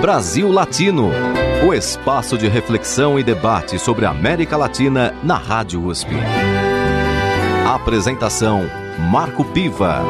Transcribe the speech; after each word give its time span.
Brasil 0.00 0.52
Latino, 0.52 1.10
o 1.66 1.72
espaço 1.72 2.36
de 2.36 2.46
reflexão 2.46 3.18
e 3.18 3.24
debate 3.24 3.78
sobre 3.78 4.04
a 4.04 4.10
América 4.10 4.54
Latina 4.56 5.12
na 5.24 5.36
Rádio 5.36 5.82
USP. 5.82 6.10
Apresentação 7.66 8.64
Marco 9.10 9.42
Piva. 9.52 10.02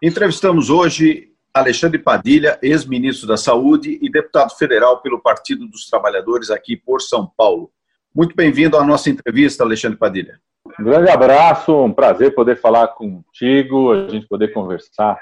Entrevistamos 0.00 0.70
hoje 0.70 1.32
Alexandre 1.52 1.98
Padilha, 1.98 2.58
ex-ministro 2.62 3.26
da 3.26 3.36
Saúde 3.36 3.98
e 4.00 4.08
deputado 4.08 4.56
federal 4.56 5.02
pelo 5.02 5.20
Partido 5.20 5.66
dos 5.66 5.90
Trabalhadores 5.90 6.48
aqui 6.48 6.76
por 6.76 7.02
São 7.02 7.30
Paulo. 7.36 7.70
Muito 8.14 8.36
bem-vindo 8.36 8.78
à 8.78 8.84
nossa 8.84 9.10
entrevista, 9.10 9.64
Alexandre 9.64 9.98
Padilha. 9.98 10.38
Um 10.78 10.84
grande 10.84 11.10
abraço, 11.10 11.76
um 11.84 11.92
prazer 11.92 12.34
poder 12.34 12.56
falar 12.60 12.88
contigo, 12.88 13.92
a 13.92 14.08
gente 14.08 14.26
poder 14.28 14.52
conversar 14.52 15.18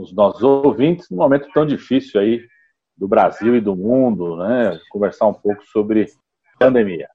os 0.00 0.12
nossos 0.12 0.42
ouvintes 0.42 1.08
num 1.10 1.18
momento 1.18 1.48
tão 1.52 1.66
difícil 1.66 2.20
aí 2.20 2.40
do 2.96 3.08
Brasil 3.08 3.56
e 3.56 3.60
do 3.60 3.74
mundo, 3.74 4.36
né? 4.36 4.78
Conversar 4.90 5.26
um 5.26 5.34
pouco 5.34 5.64
sobre 5.66 6.06
pandemia. 6.58 7.08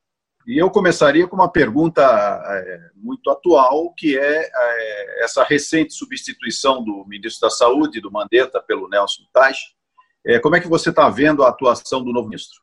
E 0.48 0.62
eu 0.62 0.70
começaria 0.70 1.28
com 1.28 1.36
uma 1.36 1.52
pergunta 1.52 2.02
é, 2.04 2.80
muito 2.96 3.30
atual, 3.32 3.92
que 3.98 4.18
é, 4.18 4.50
é, 4.54 5.24
essa 5.24 5.44
recente 5.44 5.94
substituição 5.94 6.84
do 6.84 7.04
ministro 7.08 7.48
da 7.48 7.50
Saúde, 7.50 8.00
do 8.00 8.12
Mandetta, 8.12 8.62
pelo 8.62 8.88
Nelson 8.88 9.24
Tais. 9.34 9.58
É, 10.26 10.40
como 10.40 10.56
é 10.56 10.60
que 10.60 10.68
você 10.68 10.90
está 10.90 11.10
vendo 11.10 11.44
a 11.44 11.50
atuação 11.50 12.04
do 12.04 12.12
novo 12.12 12.30
ministro? 12.30 12.60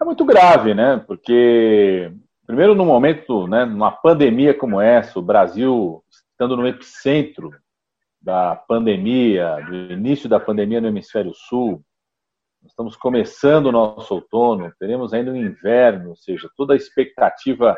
É 0.00 0.04
muito 0.04 0.24
grave, 0.24 0.74
né? 0.74 1.02
Porque, 1.06 2.12
primeiro, 2.46 2.74
no 2.74 2.84
momento, 2.84 3.46
né, 3.48 3.64
numa 3.64 3.90
pandemia 3.90 4.54
como 4.54 4.80
essa, 4.80 5.18
o 5.18 5.22
Brasil 5.22 6.04
estando 6.32 6.56
no 6.56 6.66
epicentro 6.66 7.52
da 8.24 8.56
pandemia, 8.56 9.56
do 9.66 9.92
início 9.92 10.28
da 10.30 10.40
pandemia 10.40 10.80
no 10.80 10.88
hemisfério 10.88 11.34
sul, 11.34 11.84
estamos 12.64 12.96
começando 12.96 13.66
o 13.66 13.72
nosso 13.72 14.14
outono, 14.14 14.72
teremos 14.78 15.12
ainda 15.12 15.30
um 15.30 15.36
inverno, 15.36 16.10
ou 16.10 16.16
seja, 16.16 16.48
toda 16.56 16.72
a 16.72 16.76
expectativa 16.76 17.76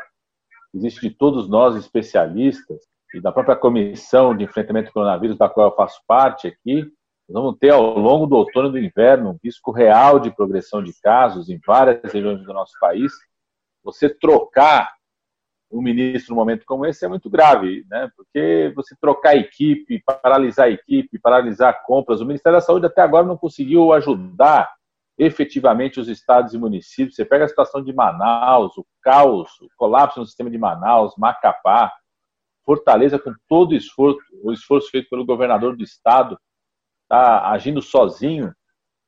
que 0.71 0.77
existe 0.77 1.01
de 1.01 1.09
todos 1.13 1.49
nós 1.49 1.75
especialistas 1.75 2.79
e 3.13 3.19
da 3.19 3.29
própria 3.29 3.57
comissão 3.57 4.35
de 4.35 4.45
enfrentamento 4.45 4.89
do 4.89 4.93
coronavírus, 4.93 5.37
da 5.37 5.49
qual 5.49 5.67
eu 5.67 5.75
faço 5.75 6.01
parte 6.07 6.47
aqui, 6.47 6.89
nós 7.27 7.43
vamos 7.43 7.59
ter 7.59 7.71
ao 7.71 7.99
longo 7.99 8.25
do 8.25 8.37
outono 8.37 8.69
e 8.69 8.71
do 8.71 8.79
inverno 8.79 9.31
um 9.31 9.39
risco 9.43 9.73
real 9.73 10.17
de 10.17 10.33
progressão 10.33 10.81
de 10.81 10.93
casos 11.01 11.49
em 11.49 11.59
várias 11.65 12.13
regiões 12.13 12.41
do 12.41 12.53
nosso 12.53 12.71
país. 12.79 13.11
Você 13.83 14.09
trocar 14.09 14.96
um 15.71 15.81
ministro 15.81 16.33
num 16.33 16.39
momento 16.39 16.65
como 16.65 16.85
esse 16.85 17.05
é 17.05 17.07
muito 17.07 17.29
grave, 17.29 17.85
né? 17.89 18.09
Porque 18.15 18.71
você 18.75 18.95
trocar 18.99 19.35
equipe, 19.35 20.01
paralisar 20.05 20.69
equipe, 20.69 21.19
paralisar 21.19 21.83
compras, 21.83 22.21
o 22.21 22.25
Ministério 22.25 22.57
da 22.57 22.61
Saúde 22.61 22.85
até 22.85 23.01
agora 23.01 23.25
não 23.25 23.37
conseguiu 23.37 23.91
ajudar 23.93 24.71
efetivamente 25.17 25.99
os 25.99 26.07
estados 26.07 26.53
e 26.53 26.57
municípios. 26.57 27.15
Você 27.15 27.25
pega 27.25 27.45
a 27.45 27.47
situação 27.47 27.83
de 27.83 27.91
Manaus, 27.91 28.77
o 28.77 28.85
caos, 29.01 29.49
o 29.61 29.67
colapso 29.75 30.19
no 30.19 30.25
sistema 30.25 30.49
de 30.49 30.57
Manaus, 30.57 31.15
Macapá, 31.17 31.91
Fortaleza, 32.63 33.17
com 33.17 33.33
todo 33.47 33.71
o 33.71 33.75
esforço, 33.75 34.19
o 34.43 34.51
esforço 34.51 34.89
feito 34.91 35.09
pelo 35.09 35.25
governador 35.25 35.75
do 35.75 35.83
estado, 35.83 36.37
está 37.03 37.49
agindo 37.49 37.81
sozinho, 37.81 38.53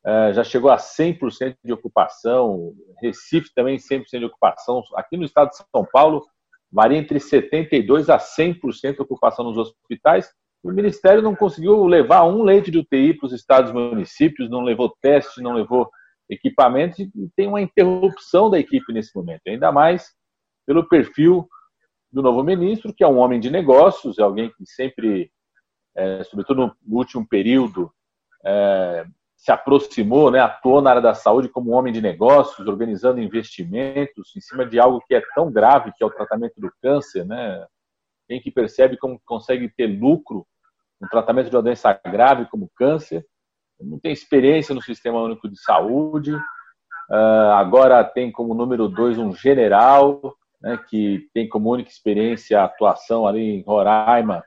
é, 0.06 0.34
já 0.34 0.44
chegou 0.44 0.72
a 0.72 0.78
100% 0.78 1.58
de 1.64 1.74
ocupação, 1.74 2.74
Recife 3.02 3.54
também 3.54 3.78
100% 3.78 4.20
de 4.20 4.26
ocupação. 4.26 4.82
Aqui 4.96 5.18
no 5.18 5.26
estado 5.26 5.50
de 5.50 5.58
São 5.58 5.86
Paulo, 5.92 6.26
varia 6.72 6.98
entre 6.98 7.20
72% 7.20 8.10
a 8.10 8.18
100% 8.18 8.96
de 8.96 9.02
ocupação 9.02 9.46
nos 9.46 9.58
hospitais. 9.58 10.30
O 10.64 10.72
Ministério 10.72 11.22
não 11.22 11.36
conseguiu 11.36 11.86
levar 11.86 12.26
um 12.26 12.44
leite 12.44 12.70
de 12.70 12.80
UTI 12.80 13.14
para 13.14 13.28
os 13.28 13.34
estados 13.34 13.72
e 13.72 13.74
municípios, 13.74 14.50
não 14.50 14.62
levou 14.62 14.94
teste, 15.02 15.42
não 15.42 15.54
levou 15.54 15.90
equipamentos 16.30 17.00
e 17.00 17.10
tem 17.36 17.48
uma 17.48 17.62
interrupção 17.62 18.50
da 18.50 18.60
equipe 18.60 18.94
nesse 18.94 19.16
momento, 19.16 19.42
ainda 19.48 19.72
mais 19.72 20.14
pelo 20.68 20.88
perfil 20.88 21.48
do 22.12 22.22
novo 22.22 22.44
ministro, 22.44 22.94
que 22.94 23.04
é 23.04 23.08
um 23.08 23.18
homem 23.18 23.40
de 23.40 23.50
negócios, 23.50 24.20
é 24.20 24.22
alguém 24.22 24.52
que 24.52 24.66
sempre, 24.66 25.32
é, 25.96 26.24
sobretudo 26.24 26.76
no 26.86 26.98
último 26.98 27.28
período, 27.28 27.92
é, 28.46 29.06
se 29.40 29.54
aproximou, 29.54 30.30
né, 30.30 30.40
atuou 30.42 30.82
na 30.82 30.90
área 30.90 31.02
da 31.02 31.14
saúde 31.14 31.48
como 31.48 31.72
um 31.72 31.74
homem 31.74 31.94
de 31.94 32.02
negócios, 32.02 32.68
organizando 32.68 33.22
investimentos 33.22 34.36
em 34.36 34.42
cima 34.42 34.66
de 34.66 34.78
algo 34.78 35.02
que 35.08 35.16
é 35.16 35.22
tão 35.34 35.50
grave, 35.50 35.94
que 35.98 36.04
é 36.04 36.06
o 36.06 36.12
tratamento 36.12 36.60
do 36.60 36.70
câncer, 36.82 37.26
né? 37.26 37.66
Quem 38.28 38.42
que 38.42 38.52
percebe 38.52 38.98
como 38.98 39.20
consegue 39.26 39.70
ter 39.70 39.88
lucro 39.88 40.46
no 41.00 41.08
tratamento 41.08 41.50
de 41.50 41.56
uma 41.56 41.62
doença 41.62 41.94
grave 42.06 42.48
como 42.48 42.70
câncer, 42.76 43.26
não 43.80 43.98
tem 43.98 44.12
experiência 44.12 44.76
no 44.76 44.82
Sistema 44.82 45.22
Único 45.22 45.48
de 45.48 45.58
Saúde, 45.58 46.36
uh, 46.36 47.54
agora 47.56 48.04
tem 48.04 48.30
como 48.30 48.54
número 48.54 48.90
dois 48.90 49.18
um 49.18 49.32
general, 49.32 50.36
né, 50.62 50.78
que 50.90 51.30
tem 51.34 51.48
como 51.48 51.72
única 51.72 51.90
experiência 51.90 52.60
a 52.60 52.66
atuação 52.66 53.26
ali 53.26 53.40
em 53.40 53.64
Roraima, 53.64 54.44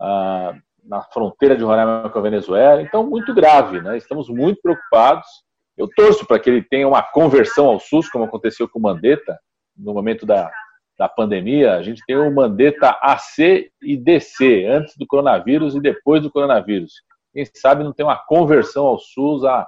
uh, 0.00 0.67
na 0.84 1.02
fronteira 1.02 1.56
de 1.56 1.64
Roraima 1.64 2.08
com 2.10 2.18
a 2.18 2.22
Venezuela. 2.22 2.82
Então, 2.82 3.06
muito 3.06 3.34
grave, 3.34 3.80
né? 3.80 3.96
Estamos 3.96 4.28
muito 4.28 4.60
preocupados. 4.62 5.26
Eu 5.76 5.88
torço 5.94 6.26
para 6.26 6.38
que 6.38 6.50
ele 6.50 6.62
tenha 6.62 6.88
uma 6.88 7.02
conversão 7.02 7.66
ao 7.66 7.78
SUS, 7.78 8.08
como 8.08 8.24
aconteceu 8.24 8.68
com 8.68 8.78
o 8.78 8.82
Mandetta, 8.82 9.38
no 9.76 9.94
momento 9.94 10.26
da, 10.26 10.50
da 10.98 11.08
pandemia. 11.08 11.74
A 11.74 11.82
gente 11.82 12.02
tem 12.06 12.16
o 12.16 12.34
Mandetta 12.34 12.98
AC 13.00 13.70
e 13.82 13.96
DC, 13.96 14.66
antes 14.66 14.96
do 14.96 15.06
coronavírus 15.06 15.74
e 15.74 15.80
depois 15.80 16.22
do 16.22 16.30
coronavírus. 16.30 16.92
Quem 17.32 17.44
sabe 17.54 17.84
não 17.84 17.92
tem 17.92 18.04
uma 18.04 18.16
conversão 18.16 18.86
ao 18.86 18.98
SUS, 18.98 19.44
a, 19.44 19.66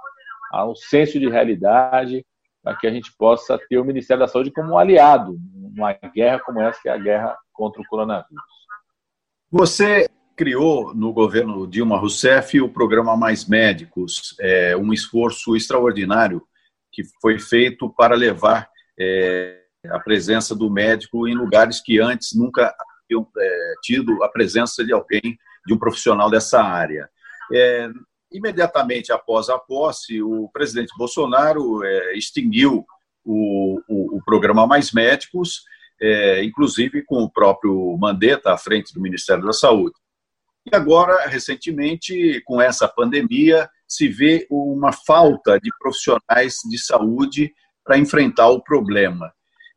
a 0.52 0.66
um 0.66 0.74
senso 0.74 1.20
de 1.20 1.28
realidade, 1.28 2.24
para 2.62 2.76
que 2.76 2.86
a 2.86 2.90
gente 2.90 3.14
possa 3.16 3.58
ter 3.68 3.78
o 3.78 3.84
Ministério 3.84 4.20
da 4.20 4.28
Saúde 4.28 4.50
como 4.50 4.72
um 4.72 4.78
aliado 4.78 5.38
numa 5.54 5.92
guerra 5.92 6.40
como 6.40 6.60
essa, 6.60 6.80
que 6.82 6.88
é 6.88 6.92
a 6.92 6.98
guerra 6.98 7.38
contra 7.52 7.80
o 7.80 7.86
coronavírus. 7.86 8.42
Você 9.50 10.08
criou 10.40 10.94
no 10.94 11.12
governo 11.12 11.66
Dilma 11.66 11.98
Rousseff 11.98 12.58
o 12.62 12.72
programa 12.72 13.14
Mais 13.14 13.44
Médicos, 13.44 14.34
é, 14.40 14.74
um 14.74 14.90
esforço 14.90 15.54
extraordinário 15.54 16.42
que 16.90 17.02
foi 17.20 17.38
feito 17.38 17.90
para 17.90 18.16
levar 18.16 18.66
é, 18.98 19.60
a 19.90 20.00
presença 20.00 20.54
do 20.56 20.70
médico 20.70 21.28
em 21.28 21.34
lugares 21.34 21.82
que 21.82 22.00
antes 22.00 22.34
nunca 22.34 22.74
haviam 23.04 23.28
é, 23.36 23.74
tido 23.82 24.24
a 24.24 24.30
presença 24.30 24.82
de 24.82 24.94
alguém, 24.94 25.38
de 25.66 25.74
um 25.74 25.78
profissional 25.78 26.30
dessa 26.30 26.62
área. 26.62 27.10
É, 27.52 27.90
imediatamente 28.32 29.12
após 29.12 29.50
a 29.50 29.58
posse, 29.58 30.22
o 30.22 30.48
presidente 30.54 30.94
Bolsonaro 30.96 31.84
é, 31.84 32.16
extinguiu 32.16 32.86
o, 33.22 33.78
o, 33.86 34.16
o, 34.16 34.24
programa 34.24 34.66
Mais 34.66 34.90
Médicos, 34.90 35.64
é, 36.00 36.42
inclusive 36.42 37.04
com 37.04 37.16
o 37.16 37.30
próprio 37.30 37.94
Mandetta 37.98 38.54
à 38.54 38.56
frente 38.56 38.94
do 38.94 39.02
Ministério 39.02 39.44
da 39.44 39.52
Saúde. 39.52 39.92
E 40.66 40.76
agora, 40.76 41.26
recentemente, 41.26 42.40
com 42.44 42.60
essa 42.60 42.86
pandemia, 42.86 43.68
se 43.88 44.08
vê 44.08 44.46
uma 44.50 44.92
falta 44.92 45.58
de 45.58 45.70
profissionais 45.78 46.56
de 46.68 46.78
saúde 46.78 47.52
para 47.84 47.98
enfrentar 47.98 48.48
o 48.48 48.62
problema. 48.62 49.32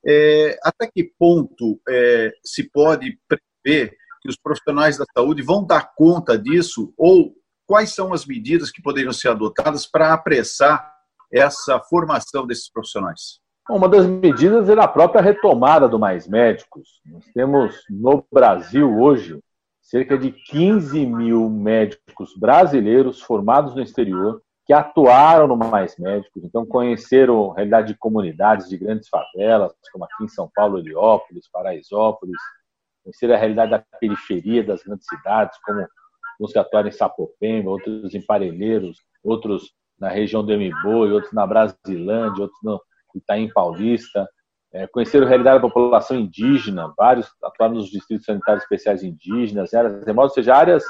É, 0.05 0.57
até 0.63 0.87
que 0.87 1.11
ponto 1.17 1.79
é, 1.87 2.31
se 2.43 2.69
pode 2.69 3.17
prever 3.27 3.95
que 4.21 4.29
os 4.29 4.37
profissionais 4.37 4.97
da 4.97 5.05
saúde 5.15 5.41
vão 5.41 5.65
dar 5.65 5.93
conta 5.95 6.37
disso 6.37 6.93
ou 6.97 7.33
quais 7.65 7.95
são 7.95 8.13
as 8.13 8.25
medidas 8.25 8.69
que 8.69 8.81
poderiam 8.81 9.13
ser 9.13 9.29
adotadas 9.29 9.87
para 9.87 10.13
apressar 10.13 10.93
essa 11.31 11.79
formação 11.79 12.45
desses 12.45 12.69
profissionais? 12.69 13.39
Uma 13.69 13.87
das 13.87 14.05
medidas 14.05 14.67
é 14.67 14.73
a 14.73 14.87
própria 14.87 15.21
retomada 15.21 15.87
do 15.87 15.97
Mais 15.97 16.27
Médicos. 16.27 17.01
Nós 17.05 17.23
temos 17.33 17.75
no 17.89 18.25
Brasil 18.31 18.99
hoje 18.99 19.39
cerca 19.83 20.17
de 20.17 20.31
15 20.31 21.05
mil 21.05 21.49
médicos 21.49 22.33
brasileiros 22.39 23.21
formados 23.21 23.75
no 23.75 23.81
exterior 23.81 24.41
que 24.65 24.71
atuaram 24.71 25.45
no 25.45 25.57
Mais 25.57 25.97
Médicos, 25.97 26.41
então 26.43 26.65
conheceram 26.65 27.51
a 27.51 27.55
realidade 27.55 27.89
de 27.89 27.99
comunidades 27.99 28.69
de 28.69 28.77
grandes 28.77 29.09
favelas, 29.09 29.73
como 29.91 30.05
aqui 30.05 30.23
em 30.23 30.29
São 30.29 30.49
Paulo, 30.55 30.79
Heliópolis, 30.79 31.49
Paraisópolis, 31.51 32.37
conheceram 33.03 33.35
a 33.35 33.37
realidade 33.37 33.71
da 33.71 33.83
periferia 33.99 34.63
das 34.63 34.81
grandes 34.81 35.05
cidades, 35.05 35.59
como 35.65 35.85
uns 36.39 36.53
que 36.53 36.59
atuaram 36.59 36.87
em 36.87 36.93
Sapopemba, 36.93 37.69
outros 37.69 38.15
em 38.15 38.25
Parelheiros, 38.25 38.97
outros 39.21 39.73
na 39.99 40.07
região 40.07 40.45
do 40.45 40.53
Mboi, 40.53 41.11
outros 41.11 41.33
na 41.33 41.45
Brasilândia, 41.45 42.43
outros 42.43 42.59
no 42.63 42.81
Itaim 43.13 43.49
Paulista, 43.49 44.27
é, 44.73 44.87
conheceram 44.87 45.25
a 45.25 45.29
realidade 45.29 45.61
da 45.61 45.69
população 45.69 46.17
indígena, 46.17 46.91
vários 46.97 47.31
atuaram 47.43 47.75
nos 47.75 47.89
distritos 47.89 48.25
sanitários 48.25 48.63
especiais 48.63 49.03
indígenas, 49.03 49.73
áreas 49.73 50.03
remotas, 50.03 50.31
ou 50.31 50.35
seja, 50.35 50.55
áreas 50.55 50.83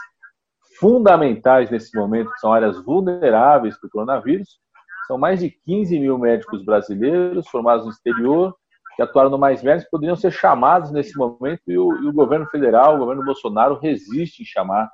fundamentais 0.79 1.69
nesse 1.69 1.95
momento, 1.97 2.31
que 2.31 2.39
são 2.39 2.53
áreas 2.53 2.81
vulneráveis 2.83 3.77
para 3.77 3.87
o 3.87 3.91
coronavírus. 3.91 4.59
São 5.07 5.17
mais 5.17 5.39
de 5.41 5.49
15 5.49 5.99
mil 5.99 6.17
médicos 6.17 6.63
brasileiros 6.63 7.47
formados 7.49 7.85
no 7.85 7.91
exterior, 7.91 8.55
que 8.95 9.01
atuaram 9.01 9.29
no 9.29 9.37
Mais 9.37 9.61
Médicos, 9.61 9.89
poderiam 9.89 10.15
ser 10.15 10.31
chamados 10.31 10.91
nesse 10.91 11.17
momento, 11.17 11.61
e 11.67 11.77
o, 11.77 12.03
e 12.03 12.07
o 12.07 12.13
governo 12.13 12.45
federal, 12.47 12.95
o 12.95 12.99
governo 12.99 13.25
Bolsonaro, 13.25 13.79
resiste 13.79 14.43
em 14.43 14.45
chamar 14.45 14.89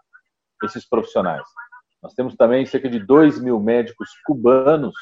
esses 0.64 0.88
profissionais. 0.88 1.44
Nós 2.02 2.14
temos 2.14 2.36
também 2.36 2.66
cerca 2.66 2.90
de 2.90 2.98
2 2.98 3.42
mil 3.42 3.60
médicos 3.60 4.10
cubanos 4.26 4.96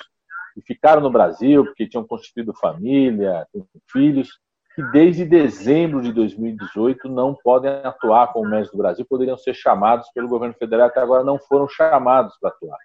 que 0.58 0.74
ficaram 0.74 1.02
no 1.02 1.12
Brasil 1.12 1.64
porque 1.66 1.88
tinham 1.88 2.06
constituído 2.06 2.54
família, 2.54 3.48
filhos, 3.92 4.40
que 4.76 4.82
desde 4.92 5.24
dezembro 5.24 6.02
de 6.02 6.12
2018 6.12 7.08
não 7.10 7.36
podem 7.36 7.72
atuar 7.84 8.34
como 8.34 8.50
médicos 8.50 8.72
do 8.72 8.78
Brasil, 8.78 9.06
poderiam 9.08 9.38
ser 9.38 9.54
chamados 9.54 10.10
pelo 10.14 10.28
governo 10.28 10.56
federal, 10.56 10.88
até 10.88 11.00
agora 11.00 11.24
não 11.24 11.38
foram 11.40 11.68
chamados 11.68 12.36
para 12.40 12.50
atuar. 12.50 12.78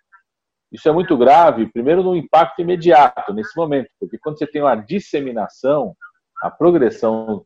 Isso 0.71 0.89
é 0.89 0.93
muito 0.93 1.17
grave, 1.17 1.71
primeiro 1.71 2.03
no 2.03 2.17
impacto 2.17 2.61
imediato, 2.61 3.33
nesse 3.33 3.57
momento, 3.57 3.91
porque 3.99 4.19
quando 4.19 4.39
você 4.39 4.47
tem 4.47 4.63
uma 4.63 4.75
disseminação, 4.75 5.95
a 6.43 6.51
progressão 6.51 7.45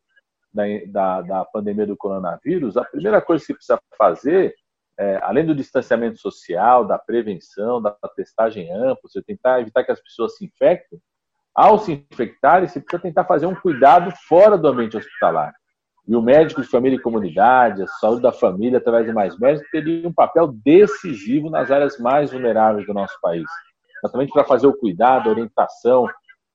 da, 0.52 0.62
da, 0.88 1.22
da 1.22 1.44
pandemia 1.44 1.86
do 1.86 1.96
coronavírus, 1.96 2.76
a 2.76 2.84
primeira 2.84 3.20
coisa 3.20 3.42
que 3.42 3.46
você 3.46 3.54
precisa 3.54 3.80
fazer 3.98 4.54
é, 4.98 5.18
além 5.22 5.44
do 5.44 5.54
distanciamento 5.54 6.18
social, 6.18 6.84
da 6.86 6.98
prevenção, 6.98 7.82
da 7.82 7.92
testagem 8.14 8.72
ampla, 8.72 9.00
você 9.02 9.22
tentar 9.22 9.60
evitar 9.60 9.84
que 9.84 9.92
as 9.92 10.00
pessoas 10.00 10.36
se 10.36 10.44
infectem, 10.44 11.00
ao 11.54 11.78
se 11.78 11.92
infectarem, 11.92 12.68
você 12.68 12.80
precisa 12.80 13.02
tentar 13.02 13.24
fazer 13.24 13.46
um 13.46 13.54
cuidado 13.54 14.12
fora 14.28 14.58
do 14.58 14.68
ambiente 14.68 14.96
hospitalar. 14.96 15.54
E 16.06 16.14
o 16.14 16.22
médico 16.22 16.62
de 16.62 16.68
família 16.68 16.96
e 16.96 17.02
comunidade, 17.02 17.82
a 17.82 17.86
saúde 17.86 18.22
da 18.22 18.32
família, 18.32 18.78
através 18.78 19.06
de 19.06 19.12
mais 19.12 19.38
médicos, 19.38 19.68
teria 19.70 20.06
um 20.06 20.12
papel 20.12 20.48
decisivo 20.64 21.50
nas 21.50 21.70
áreas 21.70 21.98
mais 21.98 22.30
vulneráveis 22.30 22.86
do 22.86 22.94
nosso 22.94 23.18
país. 23.20 23.46
Exatamente 23.98 24.32
para 24.32 24.44
fazer 24.44 24.66
o 24.66 24.76
cuidado, 24.76 25.28
a 25.28 25.32
orientação, 25.32 26.06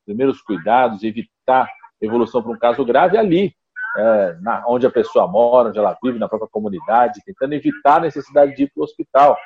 primeiros 0.05 0.41
cuidados, 0.41 1.03
evitar 1.03 1.67
evolução 1.99 2.41
para 2.41 2.51
um 2.51 2.57
caso 2.57 2.85
grave 2.85 3.17
ali, 3.17 3.53
é, 3.97 4.37
na, 4.41 4.63
onde 4.67 4.85
a 4.85 4.91
pessoa 4.91 5.27
mora, 5.27 5.69
onde 5.69 5.79
ela 5.79 5.97
vive, 6.01 6.19
na 6.19 6.29
própria 6.29 6.49
comunidade, 6.49 7.21
tentando 7.25 7.53
evitar 7.53 7.97
a 7.97 8.01
necessidade 8.01 8.55
de 8.55 8.63
ir 8.63 8.71
para 8.73 8.81
o 8.81 8.83
hospital. 8.83 9.37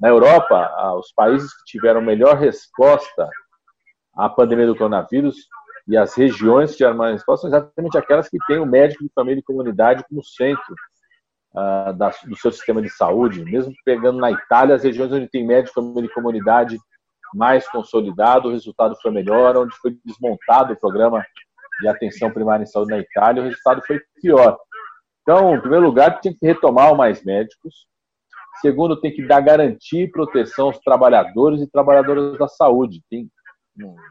Na 0.00 0.08
Europa, 0.08 0.94
os 0.98 1.12
países 1.12 1.52
que 1.54 1.64
tiveram 1.72 2.02
melhor 2.02 2.36
resposta 2.36 3.28
à 4.14 4.28
pandemia 4.28 4.66
do 4.66 4.76
coronavírus 4.76 5.36
e 5.88 5.96
as 5.96 6.14
regiões 6.14 6.72
que 6.72 6.78
tiveram 6.78 6.96
mais 6.96 7.12
resposta 7.14 7.48
são 7.48 7.58
exatamente 7.58 7.96
aquelas 7.96 8.28
que 8.28 8.38
têm 8.46 8.58
o 8.58 8.66
médico 8.66 9.04
de 9.04 9.10
família 9.14 9.40
e 9.40 9.44
comunidade 9.44 10.04
como 10.08 10.22
centro 10.22 10.74
uh, 11.54 11.92
da, 11.94 12.12
do 12.24 12.36
seu 12.36 12.50
sistema 12.50 12.82
de 12.82 12.90
saúde. 12.90 13.44
Mesmo 13.44 13.72
pegando 13.84 14.18
na 14.18 14.30
Itália, 14.30 14.74
as 14.74 14.82
regiões 14.82 15.12
onde 15.12 15.28
tem 15.28 15.46
médico 15.46 15.68
de 15.80 15.86
família 15.86 16.08
e 16.08 16.14
comunidade 16.14 16.78
mais 17.34 17.68
consolidado, 17.68 18.48
o 18.48 18.52
resultado 18.52 18.96
foi 19.00 19.10
melhor, 19.10 19.56
onde 19.56 19.74
foi 19.76 19.96
desmontado 20.04 20.72
o 20.72 20.76
programa 20.76 21.24
de 21.80 21.88
atenção 21.88 22.30
primária 22.30 22.62
em 22.62 22.66
saúde 22.66 22.90
na 22.90 22.98
Itália, 22.98 23.42
o 23.42 23.46
resultado 23.46 23.82
foi 23.86 24.00
pior. 24.20 24.58
Então, 25.22 25.56
em 25.56 25.60
primeiro 25.60 25.84
lugar, 25.86 26.20
tinha 26.20 26.34
que 26.34 26.46
retomar 26.46 26.94
mais 26.94 27.24
médicos. 27.24 27.86
Segundo, 28.60 29.00
tem 29.00 29.12
que 29.12 29.26
dar 29.26 29.40
garantia 29.40 30.04
e 30.04 30.10
proteção 30.10 30.66
aos 30.66 30.78
trabalhadores 30.78 31.60
e 31.60 31.70
trabalhadoras 31.70 32.38
da 32.38 32.48
saúde. 32.48 33.02
Tem 33.10 33.28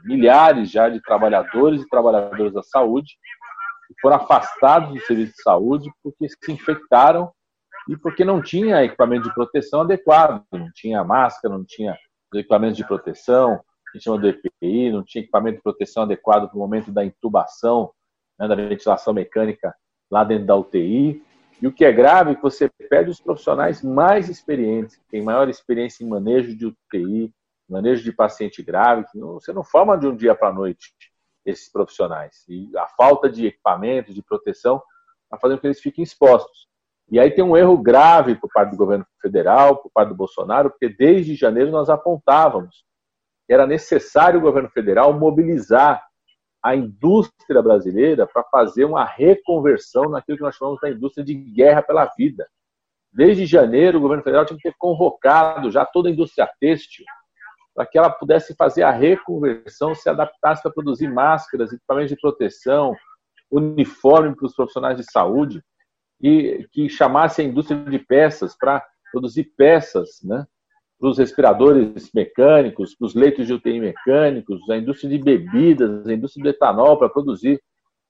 milhares 0.04 0.70
já 0.70 0.90
de 0.90 1.02
trabalhadores 1.02 1.82
e 1.82 1.90
trabalhadoras 1.90 2.54
da 2.54 2.62
saúde 2.62 3.14
que 3.88 3.96
foram 4.02 4.18
afastados 4.18 4.90
do 4.90 5.00
serviço 5.02 5.34
de 5.34 5.42
saúde 5.42 5.92
porque 6.04 6.28
se 6.30 6.52
infectaram 6.52 7.32
e 7.90 7.96
porque 7.98 8.26
não 8.26 8.42
tinha 8.42 8.84
equipamento 8.84 9.28
de 9.28 9.34
proteção 9.34 9.82
adequado, 9.82 10.44
não 10.52 10.70
tinha 10.74 11.04
máscara, 11.04 11.56
não 11.56 11.64
tinha 11.66 11.98
equipamento 12.34 12.76
de 12.76 12.86
proteção, 12.86 13.60
gente 13.96 14.04
chama 14.04 14.20
do 14.20 14.28
EPI, 14.28 14.92
não 14.92 15.04
tinha 15.04 15.22
equipamento 15.22 15.58
de 15.58 15.64
proteção 15.64 16.04
adequado 16.04 16.48
para 16.48 16.56
o 16.56 16.60
momento 16.60 16.92
da 16.92 17.04
intubação, 17.04 17.92
né, 18.40 18.48
da 18.48 18.56
ventilação 18.56 19.14
mecânica 19.14 19.76
lá 20.12 20.24
dentro 20.24 20.46
da 20.46 20.56
UTI. 20.56 21.24
E 21.62 21.68
o 21.68 21.72
que 21.72 21.86
é 21.86 21.92
grave 21.92 22.32
é 22.32 22.36
que 22.36 22.42
você 22.42 22.70
perde 22.90 23.10
os 23.10 23.20
profissionais 23.20 23.82
mais 23.82 24.30
experientes, 24.30 24.98
que 24.98 25.06
têm 25.10 25.24
maior 25.24 25.50
experiência 25.50 26.04
em 26.04 26.08
manejo 26.08 26.56
de 26.56 26.66
UTI, 26.66 27.34
manejo 27.68 28.04
de 28.04 28.12
paciente 28.12 28.62
grave, 28.62 29.06
que 29.12 29.18
não, 29.18 29.34
você 29.34 29.54
não 29.54 29.64
forma 29.64 29.98
de 29.98 30.06
um 30.06 30.16
dia 30.16 30.36
para 30.36 30.50
a 30.50 30.54
noite 30.54 30.94
esses 31.46 31.72
profissionais. 31.72 32.44
E 32.50 32.70
a 32.78 32.88
falta 32.88 33.30
de 33.30 33.48
equipamentos, 33.48 34.14
de 34.14 34.22
proteção, 34.22 34.82
está 35.24 35.38
fazendo 35.40 35.58
com 35.58 35.62
que 35.62 35.68
eles 35.68 35.82
fiquem 35.82 36.04
expostos. 36.04 36.68
E 37.10 37.20
aí 37.20 37.32
tem 37.32 37.44
um 37.44 37.56
erro 37.56 37.78
grave 37.78 38.36
por 38.36 38.50
parte 38.52 38.72
do 38.72 38.78
governo 38.78 39.06
federal, 39.22 39.78
por 39.78 39.92
parte 39.92 40.10
do 40.10 40.16
Bolsonaro, 40.16 40.72
porque 40.72 40.90
desde 40.90 41.36
janeiro 41.36 41.72
nós 41.72 41.90
apontávamos 41.90 42.84
era 43.50 43.68
necessário 43.68 44.40
o 44.40 44.44
governo 44.44 44.70
federal 44.70 45.14
mobilizar 45.14 46.04
a 46.64 46.76
indústria 46.76 47.62
brasileira 47.62 48.26
para 48.26 48.44
fazer 48.46 48.86
uma 48.86 49.06
reconversão 49.06 50.10
naquilo 50.10 50.38
que 50.38 50.44
nós 50.44 50.56
chamamos 50.56 50.80
da 50.82 50.90
indústria 50.90 51.24
de 51.24 51.36
guerra 51.36 51.84
pela 51.84 52.06
vida. 52.18 52.48
Desde 53.14 53.46
janeiro, 53.46 53.98
o 53.98 54.02
governo 54.02 54.24
federal 54.24 54.46
tinha 54.46 54.58
que 54.58 54.70
ter 54.70 54.76
convocado 54.78 55.70
já 55.70 55.86
toda 55.86 56.10
a 56.10 56.12
indústria 56.12 56.50
têxtil 56.60 57.06
para 57.76 57.86
que 57.86 57.98
ela 57.98 58.10
pudesse 58.10 58.56
fazer 58.56 58.84
a 58.84 58.92
reconversão, 58.92 59.94
se 59.94 60.10
adaptasse 60.10 60.64
para 60.64 60.72
produzir 60.72 61.10
máscaras, 61.10 61.74
equipamentos 61.74 62.10
de 62.10 62.20
proteção, 62.20 62.96
uniforme 63.52 64.34
para 64.34 64.46
os 64.46 64.56
profissionais 64.56 64.98
de 64.98 65.04
saúde, 65.12 65.62
e 66.22 66.66
que 66.72 66.88
chamasse 66.88 67.42
a 67.42 67.44
indústria 67.44 67.78
de 67.84 68.00
peças 68.00 68.56
para 68.58 68.84
produzir 69.12 69.52
peças, 69.58 70.22
né, 70.24 70.46
para 71.06 71.12
os 71.12 71.18
respiradores 71.20 72.10
mecânicos, 72.16 72.96
para 72.96 73.06
os 73.06 73.14
leitos 73.14 73.46
de 73.46 73.54
UTI 73.54 73.80
mecânicos, 73.80 74.68
a 74.72 74.78
indústria 74.78 75.08
de 75.08 75.20
bebidas, 75.20 76.08
a 76.08 76.14
indústria 76.14 76.44
do 76.44 76.50
etanol 76.50 76.98
para 76.98 77.10
produzir 77.10 77.62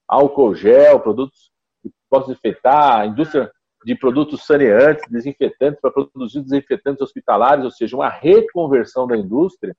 álcool 0.08 0.54
gel, 0.54 0.98
produtos 1.00 1.50
que 1.82 1.90
possam 2.08 2.28
desinfetar, 2.28 3.00
a 3.00 3.06
indústria 3.06 3.52
de 3.84 3.94
produtos 3.94 4.46
saneantes, 4.46 5.04
desinfetantes 5.10 5.78
para 5.78 5.90
produzir 5.90 6.40
desinfetantes 6.40 7.02
hospitalares, 7.02 7.66
ou 7.66 7.70
seja, 7.70 7.94
uma 7.94 8.08
reconversão 8.08 9.06
da 9.06 9.14
indústria, 9.14 9.76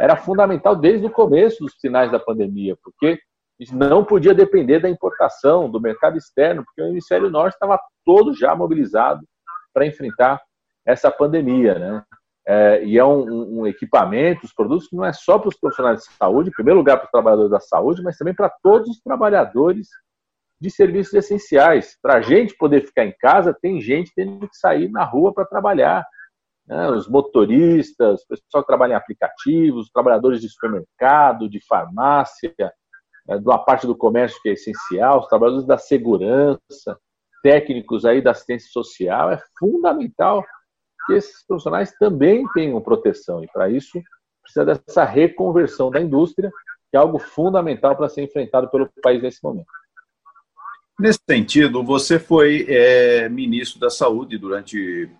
era 0.00 0.14
fundamental 0.14 0.76
desde 0.76 1.06
o 1.06 1.10
começo 1.10 1.58
dos 1.58 1.74
sinais 1.80 2.12
da 2.12 2.20
pandemia, 2.20 2.76
porque 2.84 3.18
não 3.72 4.04
podia 4.04 4.32
depender 4.32 4.78
da 4.78 4.88
importação, 4.88 5.68
do 5.68 5.80
mercado 5.80 6.16
externo, 6.16 6.64
porque 6.64 6.82
o 6.82 6.86
hemisfério 6.86 7.28
norte 7.28 7.54
estava 7.54 7.80
todo 8.04 8.32
já 8.32 8.54
mobilizado 8.54 9.26
para 9.72 9.86
enfrentar 9.86 10.40
essa 10.86 11.10
pandemia, 11.10 11.80
né? 11.80 12.04
É, 12.46 12.84
e 12.84 12.98
é 12.98 13.04
um, 13.04 13.60
um, 13.60 13.66
equipamento, 13.66 14.44
os 14.44 14.52
produtos 14.52 14.88
que 14.88 14.96
não 14.96 15.04
é 15.04 15.12
só 15.12 15.38
para 15.38 15.48
os 15.48 15.58
profissionais 15.58 16.00
de 16.00 16.12
saúde, 16.12 16.50
em 16.50 16.52
primeiro 16.52 16.78
lugar 16.78 16.98
para 16.98 17.06
os 17.06 17.10
trabalhadores 17.10 17.50
da 17.50 17.60
saúde, 17.60 18.02
mas 18.02 18.18
também 18.18 18.34
para 18.34 18.50
todos 18.62 18.88
os 18.90 19.00
trabalhadores 19.00 19.88
de 20.60 20.70
serviços 20.70 21.14
essenciais. 21.14 21.96
Para 22.02 22.16
a 22.16 22.20
gente 22.20 22.54
poder 22.56 22.84
ficar 22.86 23.04
em 23.06 23.14
casa, 23.18 23.56
tem 23.60 23.80
gente 23.80 24.12
tendo 24.14 24.46
que 24.48 24.56
sair 24.56 24.90
na 24.90 25.04
rua 25.04 25.32
para 25.32 25.46
trabalhar. 25.46 26.06
Né? 26.66 26.90
Os 26.90 27.08
motoristas, 27.08 28.22
o 28.22 28.28
pessoal 28.28 28.62
que 28.62 28.68
trabalha 28.68 28.92
em 28.92 28.96
aplicativos, 28.96 29.86
os 29.86 29.92
trabalhadores 29.92 30.40
de 30.40 30.48
supermercado, 30.48 31.48
de 31.48 31.64
farmácia, 31.66 32.54
é, 33.28 33.38
da 33.38 33.58
parte 33.58 33.86
do 33.86 33.96
comércio 33.96 34.40
que 34.42 34.50
é 34.50 34.52
essencial, 34.52 35.20
os 35.20 35.28
trabalhadores 35.28 35.66
da 35.66 35.78
segurança, 35.78 36.98
técnicos 37.42 38.04
aí 38.04 38.20
da 38.20 38.32
assistência 38.32 38.68
social, 38.70 39.30
é 39.30 39.38
fundamental 39.58 40.44
que 41.06 41.14
esses 41.14 41.46
profissionais 41.46 41.92
também 41.98 42.44
tenham 42.54 42.80
proteção. 42.80 43.42
E 43.42 43.46
para 43.48 43.68
isso 43.68 44.02
precisa 44.42 44.64
dessa 44.64 45.04
reconversão 45.04 45.90
da 45.90 46.00
indústria, 46.00 46.50
que 46.90 46.96
é 46.96 47.00
algo 47.00 47.18
fundamental 47.18 47.96
para 47.96 48.08
ser 48.08 48.22
enfrentado 48.22 48.68
pelo 48.70 48.88
país 49.02 49.22
nesse 49.22 49.42
momento. 49.42 49.66
Nesse 50.98 51.18
sentido, 51.28 51.82
você 51.82 52.20
foi 52.20 52.66
é, 52.68 53.28
ministro 53.28 53.80
da 53.80 53.90
Saúde 53.90 54.38
durante 54.38 55.10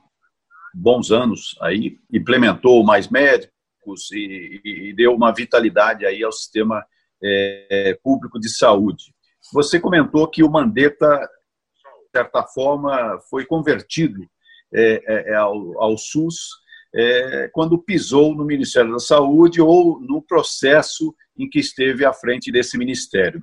bons 0.73 1.11
anos, 1.11 1.57
aí 1.61 1.99
implementou 2.13 2.85
mais 2.85 3.09
médicos 3.09 4.11
e, 4.13 4.61
e, 4.65 4.93
deu 4.95 5.15
uma 5.15 5.33
vitalidade 5.33 6.07
aí 6.07 6.23
ao 6.23 6.33
sistema 6.33 6.85
é, 7.23 7.99
público 8.03 8.39
de 8.39 8.49
saúde. 8.49 9.13
Você 9.53 9.79
comentou 9.79 10.29
que 10.29 10.43
o 10.43 10.51
Mandetta, 10.51 11.19
de 11.19 12.11
certa 12.17 12.43
forma, 12.43 13.19
foi 13.29 13.45
convertido 13.45 14.27
é, 14.75 15.03
é, 15.07 15.31
é, 15.31 15.35
ao, 15.37 15.81
ao, 15.81 15.97
SUS 15.97 16.49
é, 16.93 17.49
quando 17.53 17.79
pisou 17.79 18.35
no 18.35 18.45
Ministério 18.45 18.91
da 18.93 18.99
Saúde 18.99 19.61
ou 19.61 20.01
no 20.01 20.21
processo 20.21 21.15
em 21.39 21.49
que 21.49 21.61
esteve 21.61 22.05
à 22.05 22.13
frente 22.13 22.51
desse 22.51 22.77
ministério. 22.77 23.43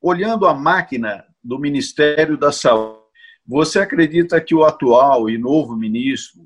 Olhando 0.00 0.46
a 0.46 0.54
máquina 0.54 1.24
do 1.42 1.58
Ministério 1.58 2.36
da 2.36 2.52
Saúde, 2.52 3.00
você 3.46 3.78
acredita 3.78 4.40
que 4.40 4.54
o 4.54 4.64
atual 4.64 5.30
e 5.30 5.38
novo 5.38 5.76
ministro, 5.76 6.42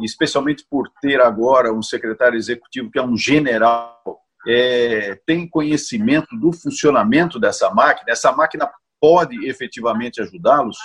especialmente 0.00 0.64
por 0.68 0.90
ter 1.00 1.20
agora 1.20 1.72
um 1.72 1.82
secretário 1.82 2.38
executivo 2.38 2.90
que 2.90 2.98
é 2.98 3.02
um 3.02 3.16
general, 3.16 4.02
é, 4.46 5.18
tem 5.26 5.48
conhecimento 5.48 6.36
do 6.36 6.52
funcionamento 6.52 7.38
dessa 7.38 7.68
máquina? 7.70 8.12
Essa 8.12 8.32
máquina 8.32 8.70
pode 9.00 9.46
efetivamente 9.46 10.20
ajudá-los? 10.22 10.76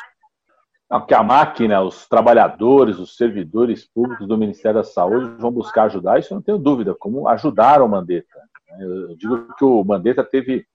Que 0.99 1.13
a 1.13 1.23
máquina, 1.23 1.81
os 1.81 2.05
trabalhadores, 2.07 2.99
os 2.99 3.15
servidores 3.15 3.85
públicos 3.85 4.27
do 4.27 4.37
Ministério 4.37 4.81
da 4.81 4.83
Saúde 4.83 5.35
vão 5.39 5.51
buscar 5.51 5.83
ajudar, 5.83 6.19
isso 6.19 6.33
eu 6.33 6.35
não 6.35 6.41
tenho 6.41 6.57
dúvida, 6.57 6.93
como 6.93 7.29
ajudaram 7.29 7.85
o 7.85 7.89
Mandetta. 7.89 8.37
Eu 8.79 9.15
digo 9.15 9.53
que 9.55 9.63
o 9.63 9.83
Mandetta 9.83 10.23
teve 10.23 10.65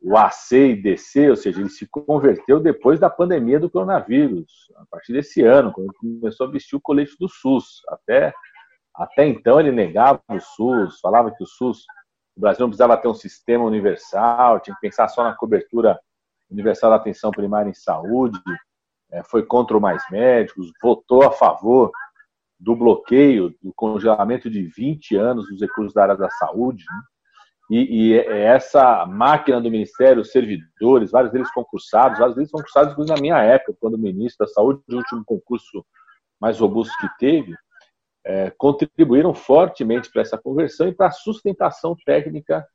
o 0.00 0.16
AC 0.16 0.52
e 0.52 0.76
DC, 0.76 1.30
ou 1.30 1.36
seja, 1.36 1.60
ele 1.60 1.68
se 1.68 1.86
converteu 1.86 2.60
depois 2.60 2.98
da 2.98 3.08
pandemia 3.08 3.58
do 3.58 3.70
coronavírus, 3.70 4.70
a 4.76 4.84
partir 4.90 5.12
desse 5.12 5.42
ano, 5.42 5.72
quando 5.72 5.92
começou 5.94 6.46
a 6.46 6.50
vestir 6.50 6.76
o 6.76 6.80
colete 6.80 7.16
do 7.18 7.28
SUS. 7.28 7.82
Até, 7.88 8.32
até 8.94 9.26
então 9.26 9.60
ele 9.60 9.70
negava 9.70 10.20
o 10.28 10.40
SUS, 10.40 11.00
falava 11.00 11.30
que 11.30 11.42
o 11.42 11.46
SUS, 11.46 11.84
o 12.36 12.40
Brasil 12.40 12.60
não 12.60 12.68
precisava 12.68 12.96
ter 12.96 13.08
um 13.08 13.14
sistema 13.14 13.64
universal, 13.64 14.58
tinha 14.60 14.74
que 14.74 14.80
pensar 14.80 15.08
só 15.08 15.22
na 15.22 15.34
cobertura 15.34 15.98
universal 16.50 16.90
da 16.90 16.96
atenção 16.96 17.30
primária 17.30 17.70
em 17.70 17.74
saúde, 17.74 18.38
foi 19.24 19.44
contra 19.44 19.76
o 19.76 19.80
Mais 19.80 20.02
Médicos, 20.10 20.72
votou 20.82 21.22
a 21.22 21.30
favor 21.30 21.90
do 22.58 22.76
bloqueio, 22.76 23.54
do 23.62 23.72
congelamento 23.74 24.48
de 24.48 24.62
20 24.62 25.16
anos 25.16 25.48
dos 25.48 25.60
recursos 25.60 25.92
da 25.92 26.02
área 26.02 26.16
da 26.16 26.30
saúde. 26.30 26.84
Né? 26.88 27.02
E, 27.70 28.10
e, 28.10 28.18
é 28.18 28.44
essa 28.44 29.04
máquina 29.04 29.60
do 29.60 29.70
Ministério, 29.70 30.22
os 30.22 30.30
servidores, 30.30 31.10
vários 31.10 31.32
deles 31.32 31.50
concursados, 31.52 32.18
vários 32.18 32.36
deles 32.36 32.50
concursados 32.50 32.92
inclusive 32.92 33.14
na 33.14 33.20
minha 33.20 33.38
época, 33.42 33.76
quando 33.80 33.98
ministro 33.98 34.46
da 34.46 34.52
Saúde, 34.52 34.80
o 34.88 34.96
último 34.96 35.24
concurso 35.24 35.84
mais 36.40 36.58
robusto 36.60 36.94
que 36.98 37.08
teve, 37.18 37.54
é, 38.24 38.50
contribuíram 38.50 39.34
fortemente 39.34 40.10
para 40.10 40.22
essa 40.22 40.38
conversão 40.38 40.88
e 40.88 40.94
para 40.94 41.08
a 41.08 41.12
sustentação 41.12 41.96
técnica 42.04 42.66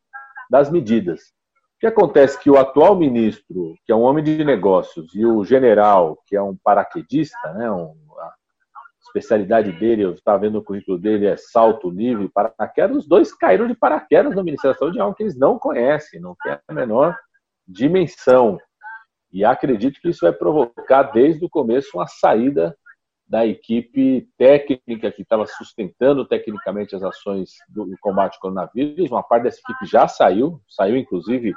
das 0.49 0.69
medidas. 0.69 1.33
O 1.77 1.79
que 1.79 1.85
acontece 1.85 2.37
é 2.37 2.41
que 2.41 2.49
o 2.49 2.57
atual 2.57 2.95
ministro, 2.95 3.75
que 3.85 3.91
é 3.91 3.95
um 3.95 4.01
homem 4.01 4.23
de 4.23 4.43
negócios, 4.43 5.13
e 5.13 5.23
o 5.23 5.45
general, 5.45 6.17
que 6.25 6.35
é 6.35 6.41
um 6.41 6.57
paraquedista, 6.57 7.53
né, 7.53 7.69
um, 7.69 7.93
a 8.17 8.33
especialidade 8.99 9.71
dele, 9.73 10.01
eu 10.01 10.13
estava 10.13 10.39
vendo 10.39 10.57
o 10.57 10.63
currículo 10.63 10.97
dele, 10.97 11.27
é 11.27 11.37
salto 11.37 11.87
livre, 11.91 12.29
paraquedas, 12.29 12.97
os 12.97 13.07
dois 13.07 13.31
caíram 13.31 13.67
de 13.67 13.75
paraquedas 13.75 14.35
no 14.35 14.43
Ministério 14.43 14.73
da 14.73 14.79
Saúde, 14.79 14.99
algo 14.99 15.15
que 15.15 15.21
eles 15.21 15.37
não 15.37 15.59
conhecem, 15.59 16.19
não 16.19 16.35
tem 16.41 16.57
a 16.67 16.73
menor 16.73 17.15
dimensão. 17.67 18.57
E 19.31 19.45
acredito 19.45 20.01
que 20.01 20.09
isso 20.09 20.25
vai 20.25 20.33
provocar, 20.33 21.03
desde 21.03 21.45
o 21.45 21.49
começo, 21.49 21.91
uma 21.93 22.07
saída 22.07 22.75
da 23.27 23.45
equipe 23.45 24.27
técnica 24.35 25.11
que 25.11 25.21
estava 25.21 25.45
sustentando 25.45 26.25
tecnicamente 26.25 26.95
as 26.95 27.03
ações 27.03 27.51
do 27.69 27.85
combate 28.01 28.35
ao 28.35 28.41
coronavírus. 28.41 29.11
Uma 29.11 29.21
parte 29.21 29.43
dessa 29.43 29.59
equipe 29.59 29.85
já 29.85 30.07
saiu, 30.07 30.59
saiu 30.67 30.97
inclusive 30.97 31.53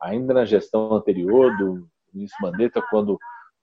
ainda 0.00 0.34
na 0.34 0.44
gestão 0.44 0.92
anterior 0.94 1.56
do 1.56 1.86
ministro 2.12 2.42
Mandetta, 2.42 2.82
quando 2.90 3.18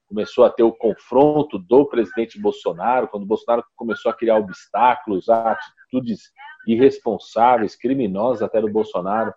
começou 0.07 0.45
a 0.45 0.49
ter 0.49 0.63
o 0.63 0.71
confronto 0.71 1.59
do 1.59 1.85
presidente 1.85 2.39
Bolsonaro, 2.39 3.07
quando 3.07 3.25
Bolsonaro 3.25 3.63
começou 3.75 4.09
a 4.09 4.13
criar 4.13 4.37
obstáculos, 4.37 5.27
atitudes 5.27 6.31
irresponsáveis, 6.65 7.75
criminosas 7.75 8.41
até 8.41 8.61
do 8.61 8.71
Bolsonaro, 8.71 9.33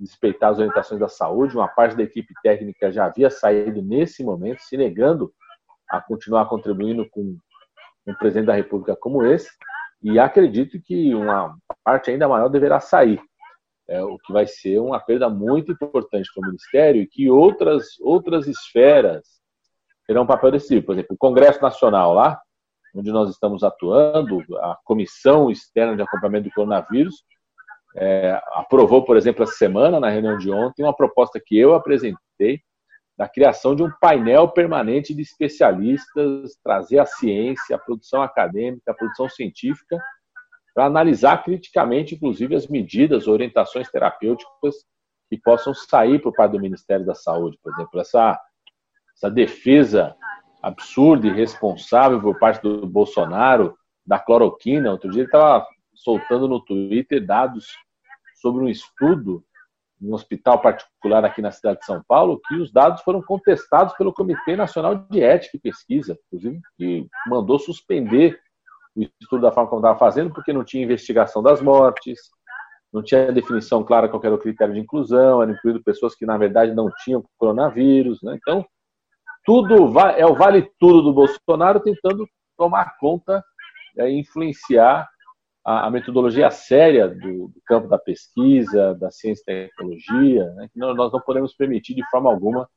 respeitar 0.00 0.48
as 0.48 0.58
orientações 0.58 1.00
da 1.00 1.08
saúde. 1.08 1.56
Uma 1.56 1.68
parte 1.68 1.96
da 1.96 2.02
equipe 2.02 2.32
técnica 2.42 2.90
já 2.90 3.06
havia 3.06 3.28
saído 3.28 3.82
nesse 3.82 4.24
momento, 4.24 4.60
se 4.60 4.76
negando 4.76 5.32
a 5.90 6.00
continuar 6.00 6.46
contribuindo 6.46 7.08
com 7.10 7.36
um 8.06 8.14
presidente 8.14 8.46
da 8.46 8.54
República 8.54 8.96
como 8.96 9.24
esse, 9.24 9.50
e 10.02 10.18
acredito 10.18 10.80
que 10.80 11.14
uma 11.14 11.56
parte 11.84 12.10
ainda 12.10 12.28
maior 12.28 12.48
deverá 12.48 12.80
sair 12.80 13.20
é, 13.88 14.02
o 14.02 14.18
que 14.18 14.32
vai 14.32 14.46
ser 14.46 14.78
uma 14.78 15.00
perda 15.00 15.28
muito 15.28 15.72
importante 15.72 16.28
para 16.34 16.42
o 16.42 16.46
Ministério 16.46 17.02
e 17.02 17.06
que 17.06 17.30
outras, 17.30 17.98
outras 18.00 18.46
esferas 18.46 19.26
terão 20.06 20.22
um 20.22 20.26
papel 20.26 20.52
decisivo. 20.52 20.86
Por 20.86 20.92
exemplo, 20.92 21.14
o 21.14 21.18
Congresso 21.18 21.60
Nacional 21.62 22.12
lá, 22.12 22.40
onde 22.94 23.10
nós 23.10 23.30
estamos 23.30 23.64
atuando, 23.64 24.42
a 24.58 24.78
Comissão 24.84 25.50
Externa 25.50 25.96
de 25.96 26.02
Acompanhamento 26.02 26.48
do 26.48 26.54
Coronavírus, 26.54 27.24
é, 27.96 28.40
aprovou, 28.52 29.04
por 29.04 29.16
exemplo, 29.16 29.42
essa 29.42 29.54
semana, 29.54 29.98
na 29.98 30.10
reunião 30.10 30.36
de 30.36 30.50
ontem, 30.50 30.82
uma 30.82 30.94
proposta 30.94 31.40
que 31.44 31.58
eu 31.58 31.74
apresentei 31.74 32.60
da 33.16 33.28
criação 33.28 33.74
de 33.74 33.82
um 33.82 33.90
painel 34.00 34.48
permanente 34.48 35.14
de 35.14 35.22
especialistas, 35.22 36.56
trazer 36.62 37.00
a 37.00 37.06
ciência, 37.06 37.74
a 37.74 37.78
produção 37.78 38.22
acadêmica, 38.22 38.92
a 38.92 38.94
produção 38.94 39.28
científica 39.28 39.98
para 40.78 40.86
analisar 40.86 41.42
criticamente, 41.42 42.14
inclusive, 42.14 42.54
as 42.54 42.68
medidas, 42.68 43.26
orientações 43.26 43.90
terapêuticas 43.90 44.76
que 45.28 45.36
possam 45.36 45.74
sair 45.74 46.22
por 46.22 46.32
parte 46.32 46.52
do 46.52 46.60
Ministério 46.60 47.04
da 47.04 47.16
Saúde, 47.16 47.58
por 47.60 47.72
exemplo, 47.72 48.00
essa, 48.00 48.40
essa 49.12 49.28
defesa 49.28 50.14
absurda 50.62 51.26
e 51.26 51.30
irresponsável 51.30 52.20
por 52.20 52.38
parte 52.38 52.62
do 52.62 52.86
Bolsonaro 52.86 53.76
da 54.06 54.20
cloroquina. 54.20 54.92
Outro 54.92 55.10
dia 55.10 55.22
ele 55.22 55.26
estava 55.26 55.66
soltando 55.92 56.46
no 56.46 56.60
Twitter 56.64 57.26
dados 57.26 57.66
sobre 58.40 58.62
um 58.62 58.68
estudo 58.68 59.44
um 60.00 60.14
hospital 60.14 60.62
particular 60.62 61.24
aqui 61.24 61.42
na 61.42 61.50
cidade 61.50 61.80
de 61.80 61.86
São 61.86 62.00
Paulo, 62.06 62.40
que 62.46 62.54
os 62.54 62.70
dados 62.70 63.02
foram 63.02 63.20
contestados 63.20 63.94
pelo 63.94 64.12
Comitê 64.12 64.54
Nacional 64.54 64.94
de 64.94 65.20
Ética 65.20 65.56
e 65.56 65.60
Pesquisa, 65.60 66.16
inclusive, 66.26 66.60
que 66.76 67.04
mandou 67.26 67.58
suspender 67.58 68.40
o 69.06 69.10
estudo 69.20 69.42
da 69.42 69.52
forma 69.52 69.68
como 69.68 69.80
estava 69.80 69.98
fazendo, 69.98 70.32
porque 70.32 70.52
não 70.52 70.64
tinha 70.64 70.84
investigação 70.84 71.42
das 71.42 71.60
mortes, 71.60 72.18
não 72.92 73.02
tinha 73.02 73.30
definição 73.30 73.84
clara 73.84 74.08
qual 74.08 74.22
era 74.24 74.34
o 74.34 74.38
critério 74.38 74.74
de 74.74 74.80
inclusão, 74.80 75.42
eram 75.42 75.52
incluído 75.52 75.82
pessoas 75.82 76.14
que, 76.14 76.24
na 76.24 76.38
verdade, 76.38 76.74
não 76.74 76.90
tinham 77.04 77.24
coronavírus. 77.36 78.22
Né? 78.22 78.36
Então, 78.40 78.64
tudo 79.44 79.98
é 80.16 80.26
o 80.26 80.34
vale 80.34 80.70
tudo 80.78 81.02
do 81.02 81.12
Bolsonaro 81.12 81.80
tentando 81.80 82.26
tomar 82.56 82.96
conta 82.98 83.42
e 83.96 84.00
é, 84.00 84.10
influenciar 84.10 85.08
a, 85.64 85.86
a, 85.86 85.90
metodologia 85.90 86.50
séria 86.50 87.08
do, 87.08 87.48
do, 87.48 87.60
campo 87.66 87.88
da 87.88 87.98
pesquisa, 87.98 88.94
da 88.94 89.10
ciência 89.10 89.42
e 89.42 89.68
tecnologia, 89.68 90.44
né? 90.54 90.68
que 90.72 90.78
nós 90.78 91.12
não 91.12 91.20
podemos 91.20 91.54
permitir 91.54 91.94
de 91.94 92.08
forma 92.10 92.30
alguma 92.30 92.68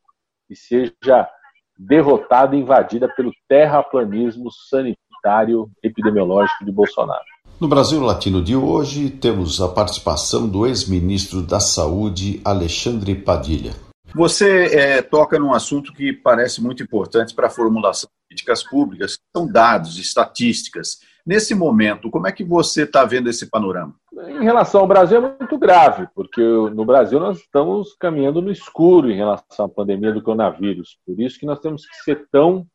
que 0.47 0.55
seja 0.55 1.29
derrotada 1.77 2.55
e 2.55 2.59
invadida 2.59 3.07
pelo 3.15 3.31
terraplanismo 3.47 4.51
sanitário 4.51 5.00
sanitário 5.21 5.69
epidemiológico 5.83 6.65
de 6.65 6.71
Bolsonaro. 6.71 7.23
No 7.59 7.67
Brasil 7.67 8.01
Latino 8.01 8.41
de 8.43 8.55
hoje, 8.55 9.09
temos 9.09 9.61
a 9.61 9.69
participação 9.69 10.49
do 10.49 10.65
ex-ministro 10.65 11.43
da 11.43 11.59
Saúde, 11.59 12.41
Alexandre 12.43 13.13
Padilha. 13.13 13.73
Você 14.15 14.65
é, 14.75 15.01
toca 15.01 15.39
num 15.39 15.53
assunto 15.53 15.93
que 15.93 16.11
parece 16.11 16.61
muito 16.61 16.83
importante 16.83 17.33
para 17.33 17.47
a 17.47 17.51
formulação 17.51 18.09
de 18.09 18.27
políticas 18.27 18.63
públicas, 18.63 19.15
que 19.15 19.23
são 19.35 19.49
dados, 19.49 19.97
estatísticas. 19.97 20.97
Nesse 21.25 21.53
momento, 21.53 22.09
como 22.09 22.27
é 22.27 22.31
que 22.31 22.43
você 22.43 22.83
está 22.83 23.05
vendo 23.05 23.29
esse 23.29 23.49
panorama? 23.49 23.93
Em 24.27 24.43
relação 24.43 24.81
ao 24.81 24.87
Brasil, 24.87 25.17
é 25.17 25.21
muito 25.39 25.57
grave, 25.57 26.07
porque 26.15 26.41
no 26.41 26.83
Brasil 26.83 27.19
nós 27.19 27.37
estamos 27.37 27.95
caminhando 27.99 28.41
no 28.41 28.51
escuro 28.51 29.09
em 29.09 29.15
relação 29.15 29.65
à 29.65 29.69
pandemia 29.69 30.11
do 30.11 30.21
coronavírus. 30.21 30.97
Por 31.05 31.19
isso 31.19 31.39
que 31.39 31.45
nós 31.45 31.59
temos 31.59 31.85
que 31.85 31.95
ser 32.03 32.27
tão 32.31 32.65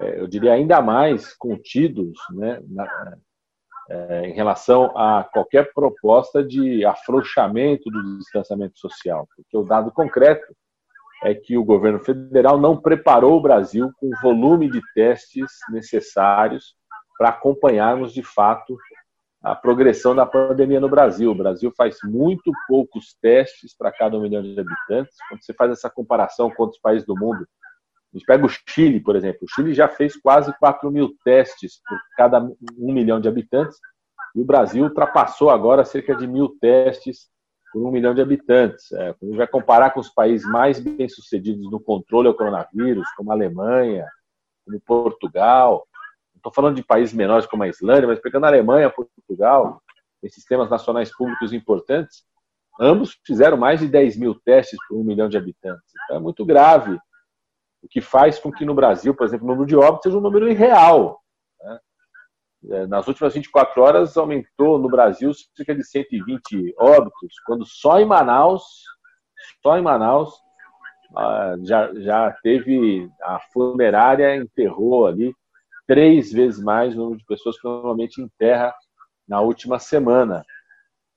eu 0.00 0.26
diria, 0.26 0.52
ainda 0.52 0.80
mais 0.80 1.34
contidos 1.34 2.18
né, 2.30 2.60
na, 2.68 3.16
é, 3.90 4.28
em 4.28 4.32
relação 4.32 4.96
a 4.96 5.24
qualquer 5.24 5.72
proposta 5.72 6.42
de 6.42 6.84
afrouxamento 6.84 7.90
do 7.90 8.18
distanciamento 8.18 8.78
social, 8.78 9.28
porque 9.34 9.56
o 9.56 9.64
dado 9.64 9.90
concreto 9.92 10.54
é 11.24 11.34
que 11.34 11.56
o 11.56 11.64
governo 11.64 12.00
federal 12.00 12.58
não 12.58 12.76
preparou 12.76 13.38
o 13.38 13.42
Brasil 13.42 13.90
com 13.98 14.08
o 14.08 14.20
volume 14.20 14.68
de 14.70 14.80
testes 14.94 15.50
necessários 15.70 16.74
para 17.16 17.28
acompanharmos 17.28 18.12
de 18.12 18.22
fato 18.22 18.76
a 19.42 19.54
progressão 19.54 20.14
da 20.14 20.24
pandemia 20.24 20.80
no 20.80 20.88
Brasil. 20.88 21.30
O 21.30 21.34
Brasil 21.34 21.72
faz 21.76 21.98
muito 22.04 22.52
poucos 22.68 23.14
testes 23.20 23.76
para 23.76 23.92
cada 23.92 24.16
um 24.16 24.22
milhão 24.22 24.42
de 24.42 24.58
habitantes. 24.58 25.16
Quando 25.28 25.42
você 25.42 25.52
faz 25.52 25.70
essa 25.72 25.90
comparação 25.90 26.50
com 26.50 26.62
outros 26.62 26.80
países 26.80 27.06
do 27.06 27.16
mundo, 27.16 27.46
a 28.12 28.18
gente 28.18 28.26
pega 28.26 28.44
o 28.44 28.48
Chile, 28.48 29.00
por 29.00 29.16
exemplo. 29.16 29.40
O 29.42 29.48
Chile 29.48 29.72
já 29.72 29.88
fez 29.88 30.16
quase 30.16 30.52
4 30.58 30.90
mil 30.90 31.14
testes 31.24 31.80
por 31.86 31.98
cada 32.16 32.40
um 32.40 32.92
milhão 32.92 33.20
de 33.20 33.28
habitantes, 33.28 33.78
e 34.34 34.40
o 34.40 34.44
Brasil 34.44 34.84
ultrapassou 34.84 35.50
agora 35.50 35.84
cerca 35.84 36.14
de 36.14 36.26
mil 36.26 36.56
testes 36.60 37.30
por 37.72 37.82
um 37.86 37.90
milhão 37.90 38.14
de 38.14 38.20
habitantes. 38.20 38.92
É, 38.92 39.14
quando 39.14 39.22
a 39.22 39.26
gente 39.26 39.36
vai 39.38 39.46
comparar 39.46 39.90
com 39.90 40.00
os 40.00 40.10
países 40.10 40.46
mais 40.46 40.78
bem-sucedidos 40.78 41.70
no 41.70 41.80
controle 41.80 42.28
ao 42.28 42.34
coronavírus, 42.34 43.06
como 43.16 43.30
a 43.30 43.34
Alemanha, 43.34 44.06
como 44.64 44.80
Portugal, 44.80 45.86
estou 46.36 46.52
falando 46.52 46.76
de 46.76 46.84
países 46.84 47.14
menores 47.14 47.46
como 47.46 47.62
a 47.62 47.68
Islândia, 47.68 48.08
mas 48.08 48.20
pegando 48.20 48.44
a 48.44 48.48
Alemanha, 48.48 48.90
Portugal, 48.90 49.80
em 50.22 50.28
sistemas 50.28 50.68
nacionais 50.68 51.14
públicos 51.14 51.52
importantes, 51.52 52.24
ambos 52.80 53.18
fizeram 53.24 53.56
mais 53.56 53.80
de 53.80 53.88
10 53.88 54.16
mil 54.18 54.34
testes 54.34 54.78
por 54.88 54.98
um 54.98 55.04
milhão 55.04 55.28
de 55.28 55.36
habitantes. 55.36 55.92
Então 56.04 56.16
é 56.16 56.20
muito 56.20 56.44
grave 56.44 56.98
o 57.82 57.88
que 57.88 58.00
faz 58.00 58.38
com 58.38 58.52
que 58.52 58.64
no 58.64 58.74
Brasil, 58.74 59.14
por 59.14 59.26
exemplo, 59.26 59.46
o 59.46 59.48
número 59.48 59.66
de 59.66 59.76
óbitos 59.76 60.04
seja 60.04 60.16
um 60.16 60.20
número 60.20 60.48
irreal. 60.48 61.20
Né? 61.60 61.80
É, 62.70 62.86
nas 62.86 63.08
últimas 63.08 63.34
24 63.34 63.82
horas 63.82 64.16
aumentou 64.16 64.78
no 64.78 64.88
Brasil 64.88 65.32
cerca 65.56 65.74
de 65.74 65.84
120 65.84 66.74
óbitos, 66.78 67.34
quando 67.44 67.66
só 67.66 67.98
em 67.98 68.04
Manaus, 68.04 68.62
só 69.62 69.76
em 69.76 69.82
Manaus, 69.82 70.32
ah, 71.16 71.56
já, 71.62 71.92
já 71.94 72.30
teve 72.42 73.10
a 73.22 73.38
funerária 73.52 74.36
enterrou 74.36 75.06
ali 75.06 75.34
três 75.86 76.32
vezes 76.32 76.62
mais 76.62 76.94
o 76.94 76.98
número 76.98 77.18
de 77.18 77.26
pessoas 77.26 77.60
que 77.60 77.64
normalmente 77.64 78.22
enterra 78.22 78.72
na 79.28 79.40
última 79.40 79.78
semana. 79.78 80.44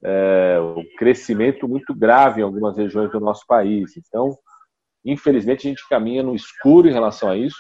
é, 0.04 0.58
crescimento 0.98 1.68
muito 1.68 1.94
grave 1.96 2.42
em 2.42 2.44
algumas 2.44 2.78
regiões 2.78 3.12
do 3.12 3.20
nosso 3.20 3.46
país. 3.48 3.96
Então, 3.98 4.38
infelizmente, 5.06 5.68
a 5.68 5.70
gente 5.70 5.88
caminha 5.88 6.24
no 6.24 6.36
escuro 6.36 6.88
em 6.88 6.94
relação 6.94 7.30
a 7.30 7.38
isso. 7.38 7.58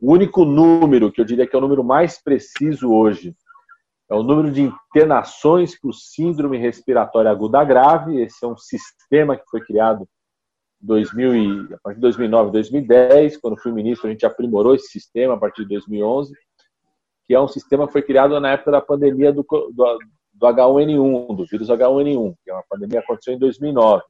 O 0.00 0.12
único 0.12 0.44
número 0.44 1.10
que 1.10 1.20
eu 1.20 1.24
diria 1.24 1.46
que 1.46 1.54
é 1.54 1.58
o 1.58 1.62
número 1.62 1.82
mais 1.82 2.22
preciso 2.22 2.92
hoje 2.92 3.34
é 4.10 4.14
o 4.14 4.22
número 4.22 4.50
de 4.50 4.60
internações 4.60 5.78
por 5.80 5.94
síndrome 5.94 6.58
respiratória 6.58 7.30
aguda 7.30 7.64
grave. 7.64 8.20
Esse 8.20 8.44
é 8.44 8.48
um 8.48 8.58
sistema 8.58 9.36
que 9.36 9.44
foi 9.48 9.62
criado 9.62 10.06
2000 10.82 11.36
e, 11.36 11.74
a 11.74 11.78
partir 11.78 11.96
de 11.96 12.02
2009, 12.02 12.50
2010, 12.50 13.36
quando 13.38 13.56
fui 13.56 13.72
ministro, 13.72 14.08
a 14.08 14.10
gente 14.10 14.26
aprimorou 14.26 14.74
esse 14.74 14.88
sistema 14.88 15.34
a 15.34 15.38
partir 15.38 15.62
de 15.62 15.68
2011, 15.68 16.34
que 17.24 17.32
é 17.32 17.40
um 17.40 17.48
sistema 17.48 17.86
que 17.86 17.92
foi 17.92 18.02
criado 18.02 18.38
na 18.38 18.50
época 18.50 18.72
da 18.72 18.80
pandemia 18.82 19.32
do, 19.32 19.46
do, 19.48 19.98
do 20.34 20.46
H1N1, 20.46 21.36
do 21.36 21.46
vírus 21.46 21.68
H1N1, 21.68 22.34
que 22.44 22.50
é 22.50 22.54
uma 22.54 22.64
pandemia 22.68 23.00
que 23.00 23.04
aconteceu 23.04 23.32
em 23.32 23.38
2009. 23.38 24.02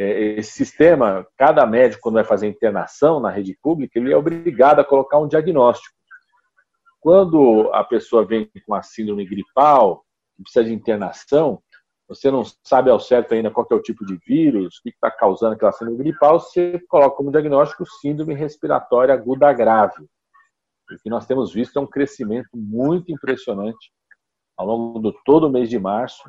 É, 0.00 0.38
esse 0.38 0.52
sistema, 0.52 1.26
cada 1.36 1.66
médico, 1.66 2.00
quando 2.00 2.14
vai 2.14 2.24
fazer 2.24 2.48
internação 2.48 3.20
na 3.20 3.28
rede 3.28 3.54
pública, 3.60 3.98
ele 3.98 4.10
é 4.10 4.16
obrigado 4.16 4.80
a 4.80 4.84
colocar 4.84 5.18
um 5.18 5.28
diagnóstico. 5.28 5.94
Quando 6.98 7.68
a 7.74 7.84
pessoa 7.84 8.24
vem 8.24 8.50
com 8.66 8.74
a 8.74 8.82
síndrome 8.82 9.26
gripal, 9.26 10.02
precisa 10.42 10.64
de 10.64 10.72
internação, 10.72 11.62
você 12.08 12.30
não 12.30 12.42
sabe 12.64 12.88
ao 12.88 12.98
certo 12.98 13.34
ainda 13.34 13.50
qual 13.50 13.66
é 13.70 13.74
o 13.74 13.82
tipo 13.82 14.06
de 14.06 14.16
vírus, 14.26 14.78
o 14.78 14.82
que 14.82 14.88
está 14.88 15.10
causando 15.10 15.52
aquela 15.52 15.70
síndrome 15.70 15.98
gripal, 15.98 16.40
você 16.40 16.80
coloca 16.88 17.16
como 17.16 17.30
diagnóstico 17.30 17.84
síndrome 18.00 18.32
respiratória 18.32 19.12
aguda 19.12 19.52
grave. 19.52 20.02
O 20.90 20.96
que 21.02 21.10
nós 21.10 21.26
temos 21.26 21.52
visto 21.52 21.78
é 21.78 21.82
um 21.82 21.86
crescimento 21.86 22.48
muito 22.54 23.12
impressionante 23.12 23.92
ao 24.56 24.66
longo 24.66 24.98
de 24.98 25.14
todo 25.26 25.46
o 25.46 25.50
mês 25.50 25.68
de 25.68 25.78
março 25.78 26.22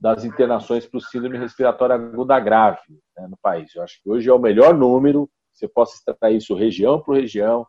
das 0.00 0.24
internações 0.24 0.86
para 0.86 0.98
o 0.98 1.00
síndrome 1.00 1.38
respiratória 1.38 1.94
aguda 1.94 2.40
grave 2.40 2.80
né, 3.16 3.26
no 3.28 3.36
país. 3.36 3.74
Eu 3.74 3.82
acho 3.82 4.02
que 4.02 4.08
hoje 4.08 4.28
é 4.28 4.32
o 4.32 4.38
melhor 4.38 4.72
número, 4.72 5.30
você 5.52 5.68
possa 5.68 5.94
extrair 5.94 6.38
isso 6.38 6.54
região 6.54 7.00
por 7.00 7.16
região, 7.16 7.66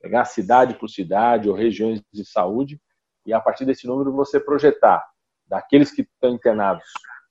pegar 0.00 0.24
cidade 0.26 0.74
por 0.74 0.88
cidade 0.88 1.48
ou 1.48 1.54
regiões 1.54 2.02
de 2.12 2.24
saúde, 2.24 2.80
e 3.24 3.32
a 3.32 3.40
partir 3.40 3.64
desse 3.64 3.86
número 3.86 4.12
você 4.12 4.38
projetar 4.38 5.06
daqueles 5.46 5.90
que 5.90 6.02
estão 6.02 6.34
internados, 6.34 6.84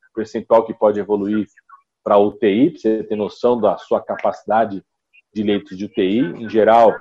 o 0.09 0.13
percentual 0.15 0.65
que 0.65 0.73
pode 0.73 0.99
evoluir 0.99 1.47
para 2.03 2.17
UTI, 2.17 2.71
para 2.71 2.79
você 2.79 3.03
ter 3.03 3.15
noção 3.15 3.59
da 3.59 3.77
sua 3.77 4.03
capacidade 4.03 4.83
de 5.33 5.43
leitos 5.43 5.77
de 5.77 5.85
UTI. 5.85 6.19
Em 6.19 6.49
geral, 6.49 6.99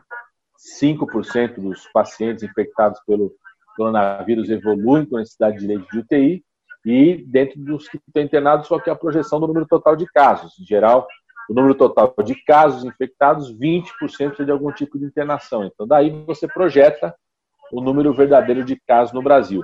5% 0.80 1.60
dos 1.60 1.86
pacientes 1.92 2.42
infectados 2.42 3.00
pelo 3.06 3.34
coronavírus 3.76 4.50
evoluem 4.50 5.06
com 5.06 5.16
necessidade 5.16 5.58
de 5.58 5.66
leitos 5.66 5.88
de 5.88 5.98
UTI. 5.98 6.44
E 6.90 7.23
dentro 7.26 7.61
dos 7.61 7.87
que 7.87 7.99
estão 7.99 8.23
internados, 8.23 8.66
qual 8.66 8.80
que 8.80 8.88
a 8.88 8.97
projeção 8.97 9.38
do 9.38 9.47
número 9.47 9.66
total 9.66 9.95
de 9.95 10.07
casos? 10.07 10.59
Em 10.59 10.64
geral, 10.64 11.07
o 11.47 11.52
número 11.52 11.75
total 11.75 12.14
de 12.25 12.35
casos 12.47 12.83
infectados, 12.83 13.52
20% 13.52 14.42
de 14.42 14.50
algum 14.50 14.73
tipo 14.73 14.99
de 14.99 15.04
internação. 15.04 15.66
Então, 15.66 15.87
daí 15.87 16.09
você 16.25 16.49
projeta 16.49 17.14
o 17.71 17.83
número 17.83 18.14
verdadeiro 18.14 18.64
de 18.64 18.75
casos 18.87 19.12
no 19.12 19.21
Brasil. 19.21 19.62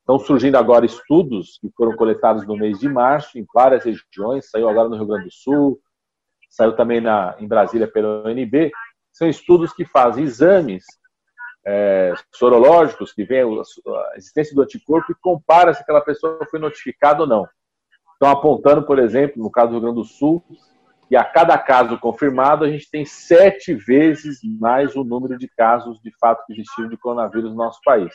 Estão 0.00 0.18
surgindo 0.18 0.56
agora 0.56 0.84
estudos 0.84 1.58
que 1.58 1.70
foram 1.74 1.96
coletados 1.96 2.46
no 2.46 2.54
mês 2.54 2.78
de 2.78 2.86
março 2.86 3.38
em 3.38 3.46
várias 3.54 3.82
regiões, 3.82 4.50
saiu 4.50 4.68
agora 4.68 4.90
no 4.90 4.96
Rio 4.96 5.06
Grande 5.06 5.24
do 5.24 5.32
Sul, 5.32 5.80
saiu 6.50 6.76
também 6.76 7.00
na, 7.00 7.34
em 7.38 7.48
Brasília 7.48 7.90
pelo 7.90 8.28
UNB. 8.28 8.70
São 9.10 9.26
estudos 9.26 9.72
que 9.72 9.86
fazem 9.86 10.24
exames 10.24 10.84
é, 11.64 12.14
sorológicos, 12.32 13.12
que 13.12 13.24
vêem 13.24 13.42
a 13.42 14.16
existência 14.16 14.54
do 14.54 14.62
anticorpo 14.62 15.12
e 15.12 15.16
compara 15.20 15.72
se 15.72 15.82
aquela 15.82 16.00
pessoa 16.00 16.38
foi 16.50 16.58
notificada 16.58 17.22
ou 17.22 17.26
não. 17.26 17.46
Estão 18.12 18.30
apontando, 18.30 18.84
por 18.84 18.98
exemplo, 18.98 19.42
no 19.42 19.50
caso 19.50 19.68
do 19.68 19.72
Rio 19.74 19.82
Grande 19.82 19.96
do 19.96 20.04
Sul, 20.04 20.42
que 21.08 21.16
a 21.16 21.24
cada 21.24 21.58
caso 21.58 21.98
confirmado, 21.98 22.64
a 22.64 22.70
gente 22.70 22.90
tem 22.90 23.04
sete 23.04 23.74
vezes 23.74 24.40
mais 24.58 24.96
o 24.96 25.04
número 25.04 25.36
de 25.36 25.48
casos 25.48 26.00
de 26.00 26.10
fato 26.18 26.44
que 26.46 26.52
existiram 26.52 26.88
de 26.88 26.96
coronavírus 26.96 27.50
no 27.50 27.56
nosso 27.56 27.80
país. 27.84 28.14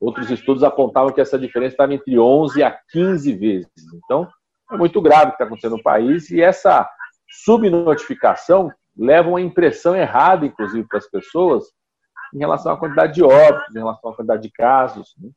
Outros 0.00 0.30
estudos 0.30 0.64
apontavam 0.64 1.12
que 1.12 1.20
essa 1.20 1.38
diferença 1.38 1.74
estava 1.74 1.94
entre 1.94 2.18
11 2.18 2.62
a 2.62 2.76
15 2.90 3.32
vezes. 3.34 3.70
Então, 3.94 4.28
é 4.72 4.76
muito 4.76 5.00
grave 5.00 5.26
o 5.26 5.28
que 5.28 5.34
está 5.34 5.44
acontecendo 5.44 5.76
no 5.76 5.82
país 5.82 6.30
e 6.30 6.40
essa 6.40 6.88
subnotificação 7.28 8.72
leva 8.96 9.28
uma 9.28 9.40
impressão 9.40 9.94
errada, 9.94 10.46
inclusive, 10.46 10.86
para 10.88 10.98
as 10.98 11.08
pessoas 11.08 11.64
em 12.34 12.38
relação 12.38 12.72
à 12.72 12.76
quantidade 12.76 13.14
de 13.14 13.22
óbitos, 13.22 13.74
em 13.74 13.78
relação 13.78 14.10
à 14.10 14.14
quantidade 14.14 14.42
de 14.42 14.50
casos. 14.50 15.14
Né? 15.18 15.30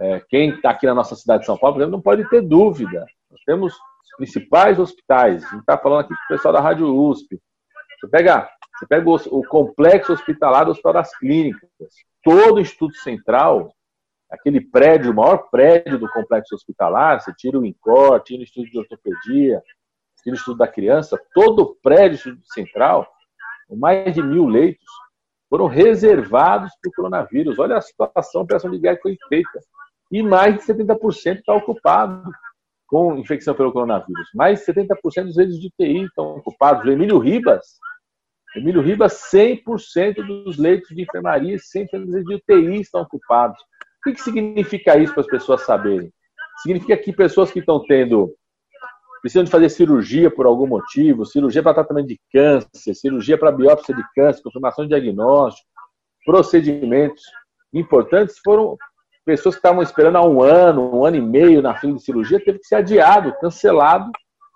É, 0.00 0.20
quem 0.28 0.50
está 0.50 0.70
aqui 0.70 0.86
na 0.86 0.94
nossa 0.94 1.14
cidade 1.14 1.40
de 1.40 1.46
São 1.46 1.56
Paulo, 1.56 1.76
por 1.76 1.82
exemplo, 1.82 1.96
não 1.96 2.02
pode 2.02 2.28
ter 2.28 2.42
dúvida. 2.42 3.06
Nós 3.30 3.40
temos 3.44 3.74
os 3.74 4.16
principais 4.16 4.78
hospitais. 4.78 5.44
A 5.44 5.48
gente 5.48 5.60
está 5.60 5.78
falando 5.78 6.00
aqui 6.00 6.14
com 6.14 6.24
o 6.24 6.36
pessoal 6.36 6.54
da 6.54 6.60
Rádio 6.60 6.94
USP. 6.94 7.40
Você 8.00 8.08
pega, 8.08 8.48
você 8.78 8.86
pega 8.86 9.08
o, 9.08 9.14
o 9.14 9.46
complexo 9.46 10.12
hospitalar 10.12 10.64
do 10.64 10.70
Hospital 10.72 10.92
das 10.94 11.16
Clínicas. 11.16 11.68
Todo 12.22 12.56
o 12.56 12.60
Instituto 12.60 12.94
Central 12.96 13.70
aquele 14.30 14.60
prédio, 14.60 15.12
o 15.12 15.14
maior 15.14 15.48
prédio 15.50 15.98
do 15.98 16.08
complexo 16.10 16.54
hospitalar, 16.54 17.20
você 17.20 17.32
tira 17.34 17.58
o 17.58 17.64
INCOR, 17.64 18.20
tira 18.20 18.40
o 18.40 18.42
Instituto 18.42 18.70
de 18.70 18.78
Ortopedia, 18.78 19.62
tira 20.22 20.34
o 20.34 20.36
Instituto 20.36 20.58
da 20.58 20.68
Criança, 20.68 21.20
todo 21.34 21.62
o 21.62 21.74
prédio 21.76 22.38
Central, 22.52 23.06
mais 23.70 24.14
de 24.14 24.22
mil 24.22 24.46
leitos, 24.46 24.84
foram 25.48 25.66
reservados 25.66 26.70
para 26.80 26.88
o 26.88 26.92
coronavírus. 26.92 27.58
Olha 27.58 27.76
a 27.76 27.80
situação, 27.80 28.40
a 28.40 28.44
operação 28.44 28.70
de 28.70 28.78
guerra 28.78 28.96
que 28.96 29.02
foi 29.02 29.16
feita. 29.28 29.60
E 30.10 30.22
mais 30.22 30.56
de 30.56 30.62
70% 30.62 31.38
está 31.38 31.54
ocupado 31.54 32.30
com 32.86 33.16
infecção 33.16 33.54
pelo 33.54 33.72
coronavírus. 33.72 34.28
Mais 34.34 34.60
de 34.60 34.72
70% 34.72 35.24
dos 35.24 35.36
leitos 35.36 35.60
de 35.60 35.66
UTI 35.66 36.04
estão 36.04 36.36
ocupados. 36.36 36.84
O 36.84 36.90
Emílio 36.90 37.18
Ribas, 37.18 37.78
Emílio 38.56 38.80
Ribas, 38.80 39.20
100% 39.32 40.14
dos 40.26 40.56
leitos 40.56 40.88
de 40.94 41.02
enfermaria, 41.02 41.56
100% 41.56 42.24
de 42.24 42.34
UTI 42.34 42.80
estão 42.80 43.02
ocupados. 43.02 43.60
O 44.06 44.12
que 44.12 44.22
significa 44.22 44.96
isso 44.96 45.12
para 45.12 45.22
as 45.22 45.26
pessoas 45.26 45.62
saberem? 45.62 46.12
Significa 46.62 46.96
que 46.96 47.12
pessoas 47.12 47.50
que 47.50 47.58
estão 47.58 47.84
tendo, 47.84 48.32
precisam 49.26 49.42
de 49.42 49.50
fazer 49.50 49.68
cirurgia 49.70 50.30
por 50.30 50.46
algum 50.46 50.68
motivo, 50.68 51.26
cirurgia 51.26 51.60
para 51.60 51.74
tratamento 51.74 52.06
de 52.06 52.20
câncer, 52.32 52.94
cirurgia 52.94 53.36
para 53.36 53.50
biópsia 53.50 53.92
de 53.92 54.02
câncer, 54.14 54.40
confirmação 54.40 54.84
de 54.84 54.90
diagnóstico, 54.90 55.66
procedimentos 56.24 57.24
importantes, 57.74 58.36
foram 58.44 58.76
pessoas 59.24 59.56
que 59.56 59.58
estavam 59.58 59.82
esperando 59.82 60.16
há 60.16 60.24
um 60.24 60.40
ano, 60.40 60.94
um 60.94 61.04
ano 61.04 61.16
e 61.16 61.20
meio 61.20 61.60
na 61.60 61.74
fila 61.74 61.94
de 61.94 62.04
cirurgia, 62.04 62.38
teve 62.38 62.60
que 62.60 62.68
ser 62.68 62.76
adiado, 62.76 63.34
cancelado, 63.40 64.12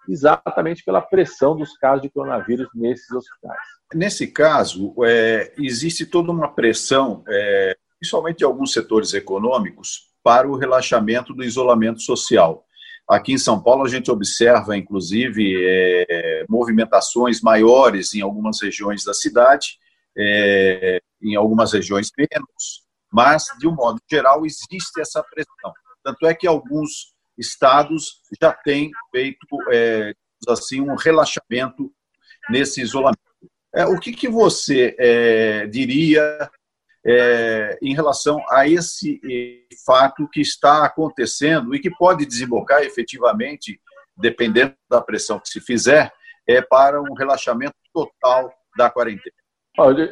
exatamente 0.09 0.85
pela 0.85 1.01
pressão 1.01 1.57
dos 1.57 1.77
casos 1.77 2.03
de 2.03 2.09
coronavírus 2.09 2.69
nesses 2.73 3.11
hospitais. 3.11 3.59
Nesse 3.93 4.29
caso, 4.29 4.95
é, 5.05 5.53
existe 5.59 6.07
toda 6.07 6.31
uma 6.31 6.47
pressão 6.47 7.25
é, 7.29 7.77
principalmente 7.99 8.39
de 8.39 8.45
alguns 8.45 8.73
setores 8.73 9.15
econômicos, 9.15 10.11
para 10.23 10.49
o 10.49 10.57
relaxamento 10.57 11.35
do 11.35 11.43
isolamento 11.43 12.01
social. 12.01 12.65
Aqui 13.11 13.33
em 13.33 13.39
São 13.39 13.61
Paulo, 13.61 13.85
a 13.85 13.89
gente 13.89 14.09
observa, 14.09 14.77
inclusive, 14.77 15.53
é, 15.59 16.45
movimentações 16.49 17.41
maiores 17.41 18.15
em 18.15 18.21
algumas 18.21 18.63
regiões 18.63 19.03
da 19.03 19.13
cidade, 19.13 19.79
é, 20.17 21.01
em 21.21 21.35
algumas 21.35 21.73
regiões 21.73 22.09
menos, 22.17 22.85
mas, 23.13 23.47
de 23.59 23.67
um 23.67 23.75
modo 23.75 24.01
geral, 24.09 24.47
existe 24.47 25.01
essa 25.01 25.25
pressão. 25.25 25.73
Tanto 26.05 26.25
é 26.25 26.35
que 26.35 26.47
alguns 26.47 27.13
estados 27.37 28.21
já 28.41 28.53
têm 28.53 28.93
feito, 29.11 29.45
é, 29.73 30.15
assim, 30.49 30.81
um 30.81 30.95
relaxamento 30.95 31.93
nesse 32.49 32.81
isolamento. 32.81 33.19
É, 33.75 33.87
o 33.87 33.99
que, 33.99 34.13
que 34.13 34.29
você 34.29 34.95
é, 35.01 35.67
diria 35.67 36.49
é, 37.05 37.79
em 37.83 37.95
relação 37.95 38.43
a 38.51 38.69
esse 38.69 39.21
fato 39.87 40.29
que 40.29 40.41
está 40.41 40.85
acontecendo 40.85 41.75
e 41.75 41.81
que 41.81 41.91
pode 41.91 42.27
desembocar 42.27 42.83
efetivamente, 42.83 43.81
dependendo 44.17 44.75
da 44.89 45.01
pressão 45.01 45.41
que 45.41 45.49
se 45.49 45.61
fizer, 45.61 46.13
é 46.47 46.61
para 46.61 47.01
um 47.01 47.15
relaxamento 47.15 47.75
total 47.93 48.53
da 48.77 48.91
quarentena. 48.91 49.35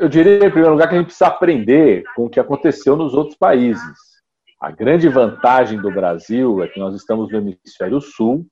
Eu 0.01 0.09
diria, 0.09 0.47
em 0.47 0.51
primeiro 0.51 0.73
lugar, 0.73 0.89
que 0.89 0.95
a 0.95 0.99
gente 0.99 1.09
precisa 1.09 1.27
aprender 1.27 2.05
com 2.15 2.25
o 2.25 2.31
que 2.31 2.41
aconteceu 2.41 2.97
nos 2.97 3.13
outros 3.13 3.37
países. 3.37 3.99
A 4.61 4.71
grande 4.71 5.09
vantagem 5.09 5.81
do 5.81 5.91
Brasil 5.91 6.63
é 6.63 6.69
que 6.69 6.81
nós 6.81 6.95
estamos 6.95 7.31
no 7.31 7.39
hemisfério 7.39 8.01
sul. 8.01 8.47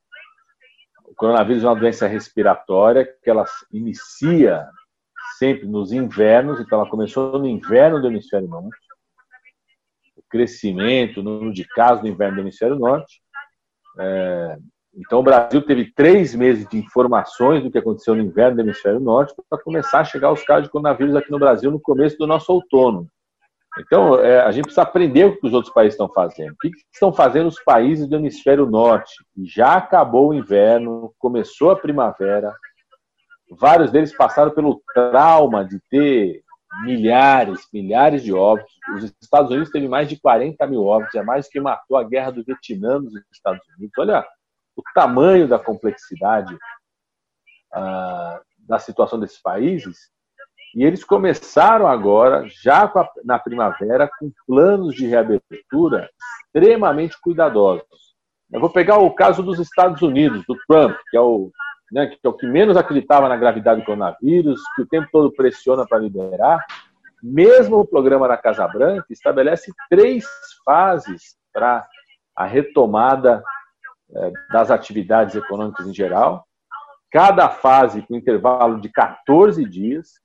O 1.04 1.14
coronavírus 1.14 1.64
é 1.64 1.66
uma 1.66 1.78
doença 1.78 2.06
respiratória 2.06 3.08
que 3.22 3.30
ela 3.30 3.44
inicia 3.72 4.68
sempre 5.38 5.66
nos 5.66 5.92
invernos, 5.92 6.60
então 6.60 6.80
ela 6.80 6.88
começou 6.88 7.38
no 7.38 7.46
inverno 7.46 8.00
do 8.00 8.06
hemisfério 8.06 8.48
norte, 8.48 8.76
o 10.16 10.22
crescimento, 10.28 11.20
o 11.20 11.22
número 11.22 11.52
de 11.52 11.64
casos 11.68 12.02
no 12.02 12.08
inverno 12.08 12.36
do 12.36 12.40
hemisfério 12.42 12.76
norte. 12.76 13.20
É, 13.98 14.58
então 14.94 15.20
o 15.20 15.22
Brasil 15.22 15.60
teve 15.62 15.92
três 15.94 16.34
meses 16.34 16.66
de 16.68 16.78
informações 16.78 17.62
do 17.62 17.70
que 17.70 17.78
aconteceu 17.78 18.14
no 18.14 18.22
inverno 18.22 18.56
do 18.56 18.62
hemisfério 18.62 18.98
norte 18.98 19.34
para 19.48 19.62
começar 19.62 20.00
a 20.00 20.04
chegar 20.04 20.32
os 20.32 20.42
casos 20.42 20.64
de 20.64 20.70
coronavírus 20.70 21.14
aqui 21.14 21.30
no 21.30 21.38
Brasil 21.38 21.70
no 21.70 21.80
começo 21.80 22.16
do 22.16 22.26
nosso 22.26 22.52
outono. 22.52 23.06
Então, 23.78 24.18
é, 24.18 24.40
a 24.40 24.50
gente 24.50 24.64
precisa 24.64 24.82
aprender 24.82 25.26
o 25.26 25.38
que 25.38 25.46
os 25.46 25.52
outros 25.52 25.72
países 25.72 25.94
estão 25.94 26.08
fazendo. 26.08 26.52
O 26.52 26.56
que, 26.56 26.70
estão 26.92 27.12
fazendo 27.12 27.48
os 27.48 27.62
países 27.62 28.06
do 28.06 28.16
hemisfério 28.16 28.64
norte? 28.64 29.12
Já 29.44 29.74
acabou 29.74 30.30
o 30.30 30.34
inverno, 30.34 31.12
começou 31.18 31.70
a 31.70 31.76
primavera, 31.76 32.54
vários 33.50 33.90
deles 33.90 34.16
passaram 34.16 34.50
pelo 34.50 34.82
trauma 34.94 35.64
de 35.64 35.80
ter 35.90 36.42
milhares, 36.82 37.66
milhares 37.72 38.22
de 38.22 38.32
óbitos. 38.32 38.72
Os 38.96 39.14
Estados 39.22 39.50
Unidos 39.50 39.70
teve 39.70 39.88
mais 39.88 40.08
de 40.08 40.18
40 40.18 40.66
mil 40.66 40.84
óbitos, 40.84 41.14
é 41.14 41.22
mais 41.22 41.48
que 41.48 41.60
matou 41.60 41.96
a 41.96 42.04
guerra 42.04 42.32
do 42.32 42.44
Vietnã 42.44 42.98
nos 42.98 43.14
Estados 43.32 43.62
Unidos. 43.76 43.94
Olha 43.98 44.26
o 44.76 44.82
tamanho 44.94 45.48
da 45.48 45.58
complexidade 45.58 46.56
ah, 47.72 48.40
da 48.58 48.78
situação 48.78 49.18
desses 49.18 49.40
países. 49.40 50.10
E 50.74 50.84
eles 50.84 51.02
começaram 51.02 51.86
agora, 51.86 52.44
já 52.62 52.92
na 53.24 53.38
primavera, 53.38 54.10
com 54.18 54.30
planos 54.46 54.94
de 54.94 55.06
reabertura 55.06 56.10
extremamente 56.44 57.18
cuidadosos. 57.20 58.14
Eu 58.52 58.60
vou 58.60 58.70
pegar 58.70 58.98
o 58.98 59.14
caso 59.14 59.42
dos 59.42 59.58
Estados 59.58 60.02
Unidos, 60.02 60.44
do 60.46 60.56
Trump, 60.68 60.96
que 61.10 61.16
é 61.16 61.20
o 61.20 61.50
né, 61.90 62.06
que 62.06 62.18
é 62.22 62.28
o 62.28 62.32
que 62.32 62.46
menos 62.46 62.76
acreditava 62.76 63.28
na 63.28 63.36
gravidade 63.36 63.80
do 63.80 63.86
coronavírus, 63.86 64.60
que 64.74 64.82
o 64.82 64.86
tempo 64.86 65.08
todo 65.12 65.32
pressiona 65.32 65.86
para 65.86 65.98
liberar, 65.98 66.64
mesmo 67.22 67.78
o 67.78 67.86
programa 67.86 68.28
da 68.28 68.36
Casa 68.36 68.66
Branca 68.68 69.06
estabelece 69.10 69.72
três 69.88 70.24
fases 70.64 71.36
para 71.52 71.86
a 72.34 72.44
retomada 72.44 73.42
é, 74.14 74.32
das 74.52 74.70
atividades 74.70 75.34
econômicas 75.34 75.86
em 75.86 75.94
geral, 75.94 76.46
cada 77.10 77.48
fase 77.48 78.02
com 78.02 78.16
intervalo 78.16 78.80
de 78.80 78.90
14 78.90 79.64
dias, 79.64 80.20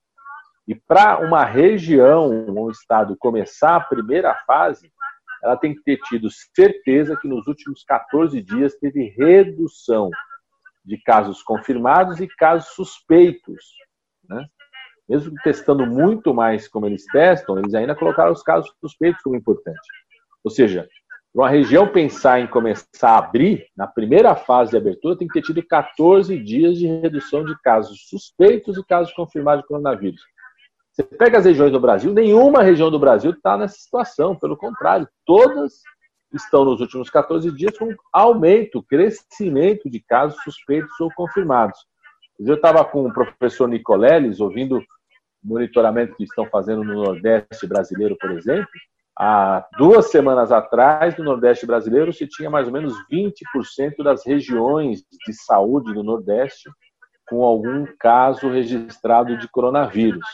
e 0.67 0.75
para 0.75 1.19
uma 1.19 1.43
região, 1.43 2.29
um 2.29 2.69
estado 2.69 3.15
começar 3.17 3.75
a 3.75 3.81
primeira 3.81 4.35
fase, 4.45 4.91
ela 5.43 5.57
tem 5.57 5.73
que 5.73 5.81
ter 5.83 5.97
tido 6.01 6.29
certeza 6.55 7.17
que 7.17 7.27
nos 7.27 7.47
últimos 7.47 7.83
14 7.83 8.41
dias 8.41 8.75
teve 8.75 9.13
redução 9.17 10.11
de 10.83 10.97
casos 10.97 11.41
confirmados 11.43 12.19
e 12.19 12.27
casos 12.27 12.69
suspeitos. 12.69 13.73
Né? 14.27 14.45
Mesmo 15.07 15.33
testando 15.43 15.85
muito 15.85 16.33
mais 16.33 16.67
como 16.67 16.85
eles 16.85 17.05
testam, 17.05 17.57
eles 17.57 17.73
ainda 17.73 17.95
colocaram 17.95 18.31
os 18.31 18.43
casos 18.43 18.71
suspeitos 18.79 19.21
como 19.21 19.35
importante. 19.35 19.79
Ou 20.43 20.49
seja, 20.49 20.87
para 21.33 21.43
uma 21.43 21.49
região 21.49 21.87
pensar 21.87 22.41
em 22.41 22.47
começar 22.47 23.11
a 23.11 23.17
abrir, 23.17 23.65
na 23.75 23.87
primeira 23.87 24.35
fase 24.35 24.71
de 24.71 24.77
abertura, 24.77 25.17
tem 25.17 25.27
que 25.27 25.33
ter 25.33 25.45
tido 25.45 25.65
14 25.65 26.37
dias 26.37 26.77
de 26.77 26.87
redução 26.87 27.45
de 27.45 27.57
casos 27.61 28.07
suspeitos 28.09 28.77
e 28.77 28.83
casos 28.83 29.13
confirmados 29.13 29.61
de 29.61 29.67
coronavírus. 29.67 30.21
Você 30.91 31.03
pega 31.03 31.37
as 31.37 31.45
regiões 31.45 31.71
do 31.71 31.79
Brasil, 31.79 32.13
nenhuma 32.13 32.61
região 32.61 32.91
do 32.91 32.99
Brasil 32.99 33.31
está 33.31 33.57
nessa 33.57 33.75
situação, 33.75 34.35
pelo 34.35 34.57
contrário, 34.57 35.07
todas 35.25 35.81
estão 36.33 36.65
nos 36.65 36.79
últimos 36.81 37.09
14 37.09 37.51
dias 37.51 37.77
com 37.77 37.93
aumento, 38.11 38.83
crescimento 38.83 39.89
de 39.89 39.99
casos 39.99 40.41
suspeitos 40.43 40.99
ou 40.99 41.09
confirmados. 41.13 41.79
Eu 42.39 42.55
estava 42.55 42.83
com 42.83 43.05
o 43.05 43.13
professor 43.13 43.67
Nicoleles 43.67 44.39
ouvindo 44.39 44.79
o 44.79 44.83
monitoramento 45.43 46.15
que 46.15 46.23
estão 46.23 46.45
fazendo 46.47 46.83
no 46.83 47.03
Nordeste 47.03 47.67
brasileiro, 47.67 48.17
por 48.19 48.31
exemplo. 48.31 48.67
Há 49.17 49.67
duas 49.77 50.09
semanas 50.09 50.51
atrás, 50.51 51.17
no 51.17 51.23
Nordeste 51.23 51.65
brasileiro, 51.65 52.13
se 52.13 52.27
tinha 52.27 52.49
mais 52.49 52.67
ou 52.67 52.73
menos 52.73 52.93
20% 53.11 54.03
das 54.03 54.25
regiões 54.25 55.03
de 55.25 55.33
saúde 55.33 55.93
do 55.93 56.03
Nordeste 56.03 56.69
com 57.27 57.43
algum 57.43 57.85
caso 57.99 58.49
registrado 58.49 59.37
de 59.37 59.47
coronavírus. 59.47 60.27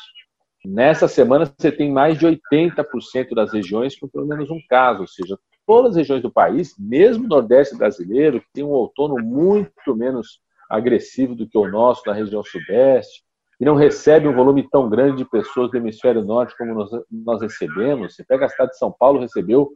Nessa 0.65 1.07
semana, 1.07 1.45
você 1.45 1.71
tem 1.71 1.91
mais 1.91 2.17
de 2.17 2.25
80% 2.25 3.35
das 3.35 3.53
regiões 3.53 3.97
com 3.97 4.07
pelo 4.07 4.25
menos 4.25 4.49
um 4.49 4.59
caso, 4.67 5.01
ou 5.01 5.07
seja, 5.07 5.37
todas 5.67 5.91
as 5.91 5.97
regiões 5.97 6.21
do 6.21 6.31
país, 6.31 6.73
mesmo 6.79 7.25
o 7.25 7.27
Nordeste 7.27 7.75
brasileiro, 7.75 8.39
que 8.39 8.47
tem 8.53 8.63
um 8.63 8.69
outono 8.69 9.17
muito 9.21 9.93
menos 9.95 10.39
agressivo 10.69 11.35
do 11.35 11.47
que 11.47 11.57
o 11.57 11.69
nosso 11.69 12.03
na 12.07 12.13
região 12.13 12.41
Sudeste, 12.41 13.21
e 13.59 13.65
não 13.65 13.75
recebe 13.75 14.27
um 14.27 14.35
volume 14.35 14.67
tão 14.69 14.89
grande 14.89 15.17
de 15.17 15.29
pessoas 15.29 15.69
do 15.69 15.77
hemisfério 15.77 16.23
norte 16.23 16.55
como 16.57 16.73
nós, 16.73 16.89
nós 17.11 17.41
recebemos. 17.41 18.15
Você 18.15 18.23
pega 18.23 18.45
a 18.45 18.49
cidade 18.49 18.71
de 18.71 18.77
São 18.77 18.91
Paulo, 18.91 19.19
recebeu 19.19 19.73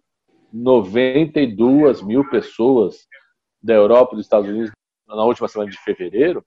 92 0.53 2.01
mil 2.01 2.27
pessoas 2.29 3.07
da 3.61 3.73
Europa 3.73 4.13
e 4.13 4.17
dos 4.17 4.25
Estados 4.25 4.49
Unidos 4.49 4.71
na 5.07 5.23
última 5.23 5.47
semana 5.47 5.69
de 5.69 5.77
fevereiro. 5.79 6.45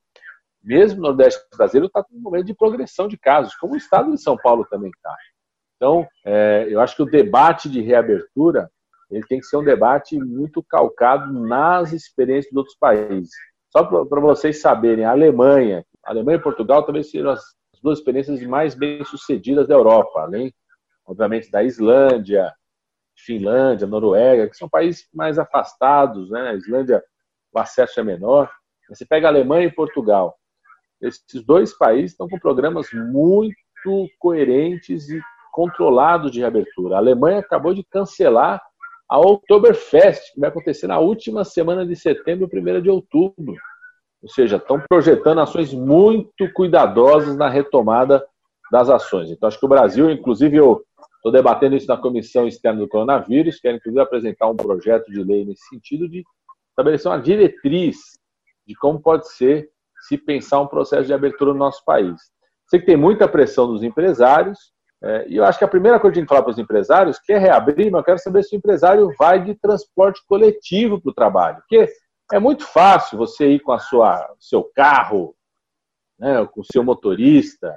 Mesmo 0.63 1.01
o 1.01 1.03
Nordeste 1.03 1.43
brasileiro 1.57 1.87
está 1.87 2.05
em 2.11 2.17
um 2.17 2.23
momento 2.23 2.47
de 2.47 2.55
progressão 2.55 3.09
de 3.09 3.19
casos, 3.19 3.55
como 3.57 3.75
o 3.75 3.77
estado 3.77 4.11
de 4.11 4.23
São 4.23 4.37
Paulo 4.37 4.65
também 4.71 4.91
está. 4.91 5.15
Então, 5.77 6.07
é, 6.25 6.67
eu 6.71 6.81
acho 6.81 6.97
que 6.97 7.03
o 7.03 7.11
debate 7.11 7.69
de 7.69 7.83
reabertura 7.83 8.71
ele 9.15 9.27
tem 9.27 9.39
que 9.39 9.47
ser 9.47 9.57
um 9.57 9.65
debate 9.65 10.19
muito 10.19 10.63
calcado 10.63 11.33
nas 11.33 11.93
experiências 11.93 12.51
de 12.51 12.59
outros 12.59 12.77
países. 12.77 13.31
Só 13.71 13.85
para 13.85 14.21
vocês 14.21 14.61
saberem, 14.61 15.05
a 15.05 15.11
Alemanha, 15.11 15.85
a 16.05 16.11
Alemanha 16.11 16.39
e 16.39 16.43
Portugal 16.43 16.83
talvez 16.83 17.11
sejam 17.11 17.31
as 17.31 17.43
duas 17.83 17.99
experiências 17.99 18.41
mais 18.43 18.75
bem-sucedidas 18.75 19.69
da 19.69 19.75
Europa, 19.75 20.21
além, 20.21 20.53
obviamente, 21.07 21.51
da 21.51 21.63
Islândia, 21.63 22.53
Finlândia, 23.17 23.87
Noruega, 23.87 24.49
que 24.49 24.57
são 24.57 24.69
países 24.69 25.07
mais 25.13 25.39
afastados, 25.39 26.31
né? 26.31 26.51
A 26.51 26.55
Islândia, 26.55 27.03
o 27.53 27.59
acesso 27.59 28.01
é 28.01 28.03
menor. 28.03 28.51
Você 28.89 29.05
pega 29.05 29.29
a 29.29 29.31
Alemanha 29.31 29.67
e 29.67 29.73
Portugal. 29.73 30.37
Esses 31.01 31.45
dois 31.45 31.77
países 31.77 32.13
estão 32.13 32.29
com 32.29 32.39
programas 32.39 32.89
muito 32.93 34.09
coerentes 34.19 35.09
e 35.09 35.21
controlados 35.53 36.33
de 36.33 36.41
reabertura. 36.41 36.97
A 36.97 36.99
Alemanha 36.99 37.39
acabou 37.39 37.75
de 37.75 37.85
cancelar 37.85 38.61
a 39.09 39.19
Oktoberfest, 39.19 40.33
que 40.33 40.41
vai 40.41 40.49
acontecer 40.49 40.87
na 40.87 40.99
última 40.99 41.45
semana 41.45 41.87
de 41.87 41.95
setembro, 41.95 42.49
primeira 42.49 42.81
de 42.81 42.91
outubro. 42.91 43.57
Ou 44.23 44.29
seja, 44.29 44.57
estão 44.57 44.81
projetando 44.89 45.41
ações 45.41 45.73
muito 45.75 46.51
cuidadosas 46.55 47.37
na 47.37 47.49
retomada 47.49 48.27
das 48.73 48.89
ações. 48.89 49.31
Então, 49.31 49.47
acho 49.47 49.59
que 49.59 49.67
o 49.67 49.69
Brasil, 49.69 50.11
inclusive, 50.11 50.57
eu 50.57 50.83
estou 51.17 51.31
debatendo 51.31 51.77
isso 51.77 51.87
na 51.87 51.97
Comissão 51.97 52.47
Externa 52.49 52.81
do 52.81 52.89
Coronavírus, 52.89 53.61
quero, 53.61 53.77
inclusive, 53.77 54.01
apresentar 54.01 54.49
um 54.49 54.57
projeto 54.57 55.11
de 55.11 55.23
lei 55.23 55.45
nesse 55.45 55.67
sentido 55.69 56.09
de 56.09 56.25
estabelecer 56.71 57.11
uma 57.11 57.21
diretriz 57.21 57.97
de 58.67 58.75
como 58.75 59.01
pode 59.01 59.31
ser 59.31 59.71
se 60.09 60.19
pensar 60.19 60.61
um 60.61 60.67
processo 60.67 61.07
de 61.07 61.15
abertura 61.15 61.53
no 61.53 61.59
nosso 61.59 61.85
país. 61.85 62.21
Sei 62.69 62.81
que 62.81 62.87
tem 62.87 62.97
muita 62.97 63.29
pressão 63.29 63.67
dos 63.67 63.83
empresários, 63.83 64.74
é, 65.05 65.29
e 65.29 65.37
eu 65.37 65.45
acho 65.45 65.59
que 65.59 65.65
a 65.65 65.69
primeira 65.69 66.01
coisa 66.01 66.15
que 66.15 66.19
a 66.19 66.23
gente 66.23 66.29
fala 66.31 66.43
para 66.43 66.53
os 66.53 66.59
empresários, 66.59 67.19
quer 67.19 67.39
reabrir, 67.39 67.91
mas 67.91 68.01
eu 68.01 68.05
quero 68.05 68.19
saber 68.19 68.43
se 68.43 68.57
o 68.57 68.59
empresário 68.59 69.13
vai 69.19 69.43
de 69.43 69.55
transporte 69.55 70.23
coletivo 70.27 70.99
para 70.99 71.11
o 71.11 71.15
trabalho. 71.15 71.57
Porque 71.59 71.87
é 72.33 72.39
muito 72.39 72.65
fácil 72.65 73.19
você 73.19 73.49
ir 73.51 73.61
com 73.61 73.73
a 73.73 73.79
sua 73.79 74.35
seu 74.41 74.65
carro, 74.75 75.37
né, 76.19 76.47
com 76.47 76.63
o 76.63 76.65
seu 76.65 76.83
motorista, 76.83 77.77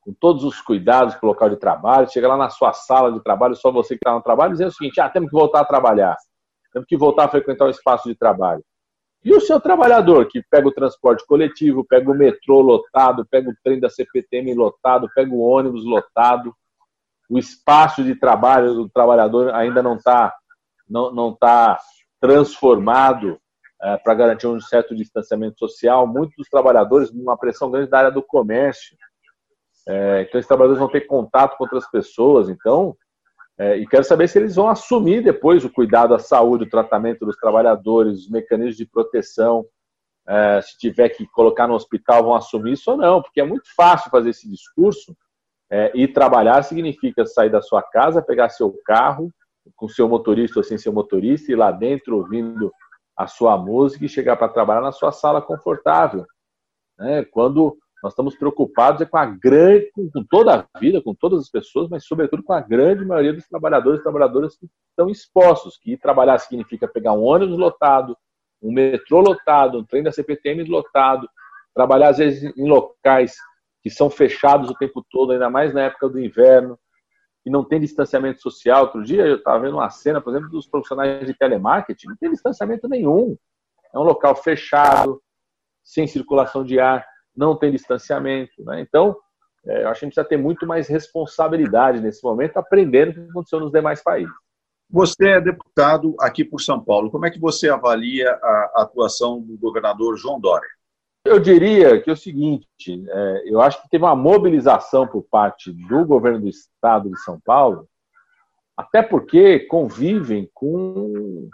com 0.00 0.14
todos 0.14 0.44
os 0.44 0.60
cuidados 0.60 1.16
para 1.16 1.26
o 1.26 1.30
local 1.30 1.50
de 1.50 1.56
trabalho, 1.56 2.10
chegar 2.10 2.28
lá 2.28 2.36
na 2.36 2.48
sua 2.48 2.72
sala 2.72 3.10
de 3.10 3.20
trabalho, 3.24 3.56
só 3.56 3.72
você 3.72 3.94
que 3.96 4.00
está 4.00 4.14
no 4.14 4.22
trabalho, 4.22 4.50
e 4.50 4.52
dizer 4.52 4.66
o 4.66 4.70
seguinte: 4.70 5.00
ah, 5.00 5.08
temos 5.08 5.30
que 5.30 5.36
voltar 5.36 5.62
a 5.62 5.64
trabalhar, 5.64 6.16
temos 6.72 6.86
que 6.86 6.96
voltar 6.96 7.24
a 7.24 7.28
frequentar 7.28 7.66
o 7.66 7.70
espaço 7.70 8.08
de 8.08 8.14
trabalho. 8.14 8.62
E 9.24 9.32
o 9.34 9.40
seu 9.40 9.60
trabalhador 9.60 10.28
que 10.28 10.40
pega 10.48 10.68
o 10.68 10.72
transporte 10.72 11.26
coletivo, 11.26 11.84
pega 11.84 12.08
o 12.08 12.14
metrô 12.14 12.60
lotado, 12.60 13.26
pega 13.28 13.50
o 13.50 13.54
trem 13.64 13.80
da 13.80 13.90
CPTM 13.90 14.54
lotado, 14.54 15.10
pega 15.12 15.34
o 15.34 15.40
ônibus 15.40 15.84
lotado, 15.84 16.54
o 17.28 17.38
espaço 17.38 18.02
de 18.02 18.14
trabalho 18.14 18.74
do 18.74 18.88
trabalhador 18.88 19.54
ainda 19.54 19.82
não 19.82 19.96
está 19.96 20.34
não, 20.88 21.12
não 21.12 21.34
tá 21.34 21.78
transformado 22.20 23.38
é, 23.80 23.96
para 23.98 24.14
garantir 24.14 24.46
um 24.46 24.60
certo 24.60 24.94
distanciamento 24.94 25.58
social. 25.58 26.06
Muitos 26.06 26.36
dos 26.36 26.48
trabalhadores, 26.48 27.10
uma 27.10 27.36
pressão 27.36 27.70
grande 27.70 27.90
da 27.90 27.98
área 27.98 28.10
do 28.10 28.22
comércio. 28.22 28.96
É, 29.86 30.22
então, 30.22 30.38
esses 30.38 30.48
trabalhadores 30.48 30.80
vão 30.80 30.90
ter 30.90 31.02
contato 31.02 31.56
com 31.56 31.64
outras 31.64 31.88
pessoas. 31.90 32.48
Então, 32.48 32.96
é, 33.58 33.76
e 33.76 33.86
quero 33.86 34.04
saber 34.04 34.28
se 34.28 34.38
eles 34.38 34.56
vão 34.56 34.68
assumir 34.68 35.22
depois 35.22 35.64
o 35.64 35.70
cuidado 35.70 36.14
à 36.14 36.18
saúde, 36.18 36.64
o 36.64 36.70
tratamento 36.70 37.26
dos 37.26 37.36
trabalhadores, 37.36 38.20
os 38.20 38.30
mecanismos 38.30 38.76
de 38.76 38.86
proteção. 38.86 39.64
Se 40.62 40.76
tiver 40.76 41.08
que 41.08 41.26
colocar 41.28 41.66
no 41.66 41.72
hospital, 41.72 42.22
vão 42.22 42.34
assumir 42.34 42.74
isso 42.74 42.90
ou 42.90 42.98
não, 42.98 43.22
porque 43.22 43.40
é 43.40 43.44
muito 43.44 43.66
fácil 43.74 44.10
fazer 44.10 44.28
esse 44.28 44.46
discurso 44.46 45.16
é, 45.70 45.92
e 45.94 46.08
trabalhar 46.08 46.62
significa 46.62 47.26
sair 47.26 47.50
da 47.50 47.60
sua 47.60 47.82
casa, 47.82 48.22
pegar 48.22 48.48
seu 48.48 48.74
carro, 48.84 49.30
com 49.76 49.88
seu 49.88 50.08
motorista 50.08 50.60
ou 50.60 50.64
sem 50.64 50.78
seu 50.78 50.92
motorista, 50.92 51.52
ir 51.52 51.56
lá 51.56 51.70
dentro 51.70 52.16
ouvindo 52.16 52.72
a 53.16 53.26
sua 53.26 53.56
música 53.58 54.04
e 54.04 54.08
chegar 54.08 54.36
para 54.36 54.48
trabalhar 54.48 54.80
na 54.80 54.92
sua 54.92 55.12
sala 55.12 55.42
confortável. 55.42 56.24
Né? 56.98 57.24
Quando 57.24 57.76
nós 58.02 58.12
estamos 58.12 58.36
preocupados 58.36 59.00
é 59.00 59.04
com 59.04 59.16
a 59.16 59.26
grande, 59.26 59.90
com, 59.92 60.08
com, 60.10 60.24
toda 60.24 60.66
a 60.72 60.78
vida, 60.78 61.02
com 61.02 61.14
todas 61.14 61.40
as 61.40 61.50
pessoas, 61.50 61.88
mas 61.88 62.06
sobretudo 62.06 62.42
com 62.42 62.52
a 62.52 62.60
grande 62.60 63.04
maioria 63.04 63.32
dos 63.32 63.46
trabalhadores 63.48 64.00
e 64.00 64.02
trabalhadoras 64.02 64.56
que 64.56 64.68
estão 64.90 65.10
expostos, 65.10 65.76
que 65.76 65.96
trabalhar 65.96 66.38
significa 66.38 66.86
pegar 66.86 67.12
um 67.12 67.24
ônibus 67.24 67.58
lotado, 67.58 68.16
um 68.62 68.72
metrô 68.72 69.20
lotado, 69.20 69.78
um 69.78 69.84
trem 69.84 70.02
da 70.02 70.12
CPTM 70.12 70.64
lotado, 70.64 71.28
trabalhar 71.74 72.10
às 72.10 72.18
vezes 72.18 72.56
em 72.56 72.68
locais 72.68 73.36
que 73.88 73.94
são 73.94 74.10
fechados 74.10 74.68
o 74.68 74.74
tempo 74.74 75.04
todo, 75.10 75.32
ainda 75.32 75.48
mais 75.48 75.72
na 75.72 75.82
época 75.82 76.10
do 76.10 76.20
inverno, 76.20 76.78
que 77.42 77.48
não 77.48 77.64
tem 77.64 77.80
distanciamento 77.80 78.42
social. 78.42 78.82
Outro 78.82 79.02
dia 79.02 79.26
eu 79.26 79.36
estava 79.36 79.60
vendo 79.60 79.74
uma 79.76 79.88
cena, 79.88 80.20
por 80.20 80.30
exemplo, 80.30 80.50
dos 80.50 80.66
profissionais 80.66 81.26
de 81.26 81.32
telemarketing, 81.32 82.08
não 82.08 82.16
tem 82.16 82.30
distanciamento 82.30 82.86
nenhum. 82.86 83.36
É 83.94 83.98
um 83.98 84.02
local 84.02 84.36
fechado, 84.36 85.22
sem 85.82 86.06
circulação 86.06 86.62
de 86.62 86.78
ar, 86.78 87.06
não 87.34 87.56
tem 87.56 87.72
distanciamento. 87.72 88.62
Né? 88.62 88.82
Então, 88.82 89.16
é, 89.64 89.84
eu 89.84 89.88
acho 89.88 90.00
que 90.00 90.04
a 90.04 90.08
gente 90.08 90.14
precisa 90.14 90.28
ter 90.28 90.36
muito 90.36 90.66
mais 90.66 90.86
responsabilidade 90.86 92.00
nesse 92.00 92.22
momento, 92.22 92.58
aprendendo 92.58 93.10
o 93.10 93.14
que 93.14 93.30
aconteceu 93.30 93.60
nos 93.60 93.72
demais 93.72 94.02
países. 94.02 94.34
Você 94.90 95.28
é 95.28 95.40
deputado 95.40 96.14
aqui 96.20 96.44
por 96.44 96.60
São 96.60 96.82
Paulo. 96.82 97.10
Como 97.10 97.24
é 97.24 97.30
que 97.30 97.40
você 97.40 97.70
avalia 97.70 98.30
a 98.42 98.82
atuação 98.82 99.40
do 99.40 99.56
governador 99.56 100.16
João 100.18 100.38
Dória? 100.38 100.68
Eu 101.24 101.38
diria 101.38 102.00
que 102.00 102.08
é 102.08 102.12
o 102.12 102.16
seguinte: 102.16 102.68
é, 102.88 103.42
eu 103.46 103.60
acho 103.60 103.82
que 103.82 103.88
teve 103.88 104.04
uma 104.04 104.16
mobilização 104.16 105.06
por 105.06 105.22
parte 105.22 105.72
do 105.72 106.04
governo 106.04 106.40
do 106.40 106.48
estado 106.48 107.10
de 107.10 107.20
São 107.20 107.38
Paulo, 107.40 107.88
até 108.76 109.02
porque 109.02 109.60
convivem 109.60 110.48
com, 110.54 111.48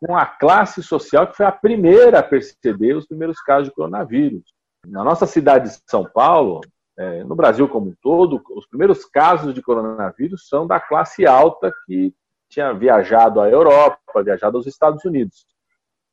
com 0.00 0.16
a 0.16 0.24
classe 0.24 0.82
social 0.82 1.26
que 1.26 1.36
foi 1.36 1.46
a 1.46 1.52
primeira 1.52 2.20
a 2.20 2.22
perceber 2.22 2.94
os 2.94 3.06
primeiros 3.06 3.40
casos 3.42 3.68
de 3.68 3.74
coronavírus. 3.74 4.44
Na 4.86 5.04
nossa 5.04 5.26
cidade 5.26 5.68
de 5.68 5.82
São 5.86 6.04
Paulo, 6.04 6.60
é, 6.98 7.24
no 7.24 7.34
Brasil 7.34 7.68
como 7.68 7.90
um 7.90 7.94
todo, 8.00 8.42
os 8.54 8.66
primeiros 8.66 9.04
casos 9.04 9.52
de 9.52 9.60
coronavírus 9.60 10.48
são 10.48 10.66
da 10.66 10.80
classe 10.80 11.26
alta 11.26 11.72
que 11.86 12.14
tinha 12.48 12.72
viajado 12.72 13.40
à 13.40 13.48
Europa, 13.48 14.22
viajado 14.22 14.56
aos 14.56 14.66
Estados 14.66 15.04
Unidos. 15.04 15.46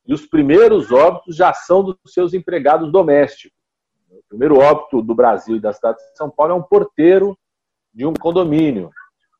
E 0.08 0.14
os 0.14 0.26
primeiros 0.26 0.92
óbitos 0.92 1.36
já 1.36 1.54
são 1.54 1.84
dos 1.84 1.98
seus 2.08 2.34
empregados 2.34 2.92
domésticos. 2.92 3.58
O 4.10 4.24
primeiro 4.30 4.58
óbito 4.58 5.02
do 5.02 5.14
Brasil 5.14 5.58
e 5.58 5.60
da 5.60 5.74
cidade 5.74 5.98
de 5.98 6.18
São 6.18 6.30
Paulo 6.30 6.54
é 6.54 6.56
um 6.56 6.64
porteiro 6.64 7.38
de 7.94 8.06
um 8.06 8.14
condomínio. 8.14 8.88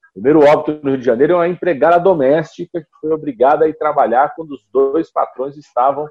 O 0.10 0.14
primeiro 0.14 0.44
óbito 0.44 0.80
no 0.84 0.92
Rio 0.92 1.00
de 1.00 1.06
Janeiro 1.06 1.34
é 1.34 1.36
uma 1.38 1.48
empregada 1.48 2.00
doméstica 2.00 2.82
que 2.82 2.88
foi 3.00 3.12
obrigada 3.12 3.66
a 3.66 3.68
ir 3.70 3.78
trabalhar 3.78 4.34
quando 4.36 4.52
os 4.52 4.66
dois 4.74 5.12
patrões 5.12 5.56
estavam 5.56 6.08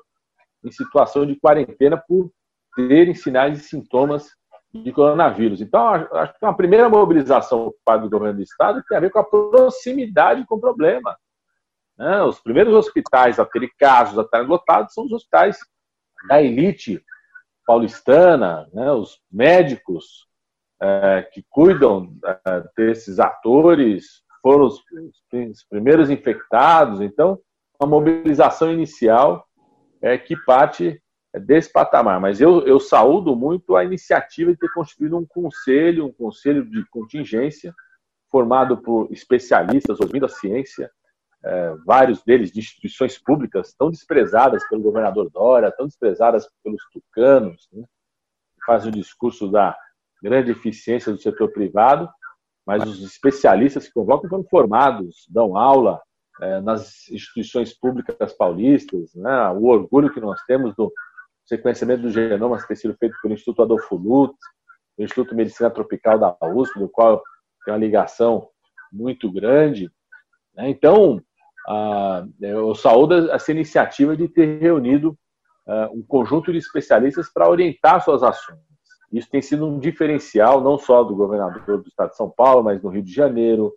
em 0.64 0.70
situação 0.70 1.26
de 1.26 1.38
quarentena 1.38 1.96
por 1.96 2.30
terem 2.74 3.14
sinais 3.14 3.58
e 3.58 3.62
sintomas 3.62 4.28
de 4.72 4.92
coronavírus. 4.92 5.60
Então, 5.60 5.86
acho 5.88 6.32
que 6.38 6.44
é 6.44 6.48
uma 6.48 6.56
primeira 6.56 6.88
mobilização 6.88 7.72
do 8.00 8.10
governo 8.10 8.36
do 8.36 8.42
Estado 8.42 8.82
tem 8.88 8.96
a 8.96 9.00
ver 9.00 9.10
com 9.10 9.18
a 9.18 9.24
proximidade 9.24 10.44
com 10.46 10.56
o 10.56 10.60
problema. 10.60 11.16
Né? 11.98 12.22
Os 12.22 12.40
primeiros 12.40 12.74
hospitais 12.74 13.38
a 13.38 13.44
terem 13.44 13.70
casos, 13.78 14.18
a 14.18 14.22
estarem 14.22 14.46
lotados, 14.46 14.94
são 14.94 15.04
os 15.04 15.12
hospitais 15.12 15.58
da 16.28 16.42
elite 16.42 17.02
paulistana, 17.66 18.68
né? 18.72 18.92
os 18.92 19.20
médicos 19.30 20.26
é, 20.80 21.28
que 21.32 21.44
cuidam 21.48 22.14
é, 22.24 22.64
desses 22.76 23.18
atores 23.18 24.22
foram 24.42 24.66
os, 24.66 24.80
os, 25.32 25.64
primeiros 25.68 26.10
infectados. 26.10 27.00
Então, 27.00 27.38
uma 27.80 27.88
mobilização 27.88 28.72
inicial 28.72 29.44
é 30.00 30.16
que 30.16 30.36
parte 30.36 31.02
desse 31.40 31.72
patamar. 31.72 32.20
Mas 32.20 32.40
eu, 32.40 32.66
eu 32.66 32.78
saúdo 32.78 33.34
muito 33.34 33.74
a 33.74 33.84
iniciativa 33.84 34.52
de 34.52 34.58
ter 34.58 34.72
constituído 34.72 35.16
um 35.16 35.26
conselho, 35.26 36.06
um 36.06 36.12
conselho 36.12 36.64
de 36.64 36.84
contingência, 36.90 37.74
formado 38.30 38.78
por 38.78 39.10
especialistas 39.10 40.00
ouvindo 40.00 40.26
a 40.26 40.28
ciência, 40.28 40.90
é, 41.46 41.74
vários 41.86 42.22
deles 42.24 42.50
de 42.50 42.58
instituições 42.58 43.18
públicas 43.18 43.72
tão 43.78 43.90
desprezadas 43.90 44.66
pelo 44.68 44.82
governador 44.82 45.30
Dória, 45.30 45.70
tão 45.70 45.86
desprezadas 45.86 46.48
pelos 46.62 46.82
tucanos, 46.92 47.68
né, 47.72 47.84
fazem 48.66 48.90
o 48.90 48.94
discurso 48.94 49.48
da 49.48 49.76
grande 50.20 50.50
eficiência 50.50 51.12
do 51.12 51.18
setor 51.18 51.52
privado, 51.52 52.08
mas 52.66 52.82
os 52.82 53.00
especialistas 53.02 53.86
que 53.86 53.94
convocam 53.94 54.28
foram 54.28 54.44
formados, 54.44 55.24
dão 55.28 55.56
aula 55.56 56.02
é, 56.40 56.60
nas 56.60 57.08
instituições 57.08 57.72
públicas 57.72 58.32
paulistas, 58.32 59.14
né, 59.14 59.48
o 59.50 59.66
orgulho 59.66 60.12
que 60.12 60.20
nós 60.20 60.40
temos 60.46 60.74
do 60.74 60.92
sequenciamento 61.44 62.02
do 62.02 62.10
genoma 62.10 62.58
ter 62.66 62.74
sido 62.74 62.96
feito 62.98 63.16
pelo 63.22 63.34
Instituto 63.34 63.62
Adolfo 63.62 63.94
Lutz, 63.94 64.36
Instituto 64.98 65.30
de 65.30 65.36
Medicina 65.36 65.70
Tropical 65.70 66.18
da 66.18 66.36
USP, 66.42 66.80
do 66.80 66.88
qual 66.88 67.22
tem 67.64 67.72
uma 67.72 67.78
ligação 67.78 68.48
muito 68.92 69.30
grande. 69.30 69.90
Né? 70.54 70.70
Eu 72.40 72.74
saúdo 72.74 73.30
essa 73.30 73.50
iniciativa 73.50 74.16
de 74.16 74.28
ter 74.28 74.60
reunido 74.60 75.16
um 75.92 76.02
conjunto 76.06 76.52
de 76.52 76.58
especialistas 76.58 77.28
para 77.32 77.48
orientar 77.48 78.02
suas 78.02 78.22
ações. 78.22 78.60
Isso 79.12 79.28
tem 79.30 79.40
sido 79.40 79.66
um 79.66 79.78
diferencial 79.78 80.60
não 80.60 80.78
só 80.78 81.02
do 81.02 81.14
governador 81.14 81.82
do 81.82 81.88
estado 81.88 82.10
de 82.10 82.16
São 82.16 82.30
Paulo, 82.30 82.62
mas 82.62 82.82
no 82.82 82.90
Rio 82.90 83.02
de 83.02 83.12
Janeiro, 83.12 83.72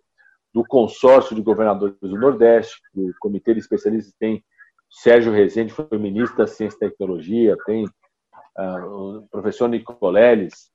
do 0.52 0.64
consórcio 0.64 1.34
de 1.34 1.42
governadores 1.42 1.96
do 2.00 2.18
Nordeste, 2.18 2.80
do 2.94 3.12
comitê 3.20 3.54
de 3.54 3.60
especialistas 3.60 4.12
tem 4.18 4.44
Sérgio 4.90 5.32
Rezende 5.32 5.72
foi 5.72 5.86
ministro 5.98 6.36
da 6.36 6.48
Ciência 6.48 6.76
e 6.76 6.90
Tecnologia, 6.90 7.56
tem 7.64 7.84
uh, 7.84 9.18
o 9.18 9.28
professor 9.30 9.68
Nicoleles 9.68 10.70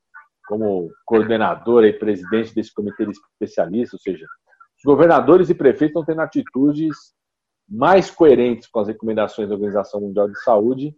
como 0.48 0.90
coordenador 1.06 1.84
e 1.84 1.92
presidente 1.92 2.56
desse 2.56 2.74
comitê 2.74 3.06
de 3.06 3.12
especialistas, 3.12 3.94
ou 3.94 4.00
seja, 4.00 4.26
governadores 4.86 5.50
e 5.50 5.56
prefeitos 5.56 6.00
estão 6.00 6.06
tendo 6.06 6.22
atitudes 6.22 6.96
mais 7.68 8.12
coerentes 8.12 8.68
com 8.68 8.80
as 8.80 8.88
recomendações 8.88 9.50
da 9.50 9.56
Organização 9.56 10.00
Mundial 10.00 10.30
de 10.30 10.40
Saúde 10.44 10.96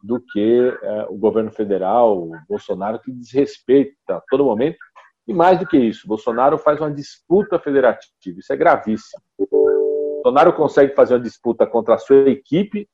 do 0.00 0.20
que 0.20 0.68
uh, 0.68 1.12
o 1.12 1.18
governo 1.18 1.50
federal, 1.50 2.16
o 2.16 2.32
Bolsonaro, 2.48 3.00
que 3.00 3.10
desrespeita 3.10 3.96
a 4.16 4.22
todo 4.30 4.44
momento. 4.44 4.78
E 5.26 5.34
mais 5.34 5.58
do 5.58 5.66
que 5.66 5.76
isso, 5.76 6.06
Bolsonaro 6.06 6.56
faz 6.56 6.80
uma 6.80 6.92
disputa 6.92 7.58
federativa. 7.58 8.38
Isso 8.38 8.52
é 8.52 8.56
gravíssimo. 8.56 9.20
Bolsonaro 10.22 10.52
consegue 10.52 10.94
fazer 10.94 11.14
uma 11.14 11.20
disputa 11.20 11.66
contra 11.66 11.94
a 11.94 11.98
sua 11.98 12.30
equipe 12.30 12.88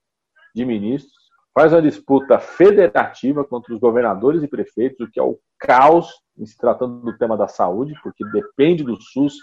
de 0.54 0.64
ministros, 0.64 1.12
faz 1.54 1.74
uma 1.74 1.82
disputa 1.82 2.38
federativa 2.38 3.44
contra 3.44 3.74
os 3.74 3.78
governadores 3.78 4.42
e 4.42 4.48
prefeitos, 4.48 5.06
o 5.06 5.10
que 5.10 5.20
é 5.20 5.22
o 5.22 5.38
caos 5.58 6.10
em 6.38 6.46
se 6.46 6.56
tratando 6.56 7.02
do 7.02 7.18
tema 7.18 7.36
da 7.36 7.46
saúde, 7.46 7.94
porque 8.02 8.24
depende 8.30 8.82
do 8.82 8.98
SUS, 8.98 9.34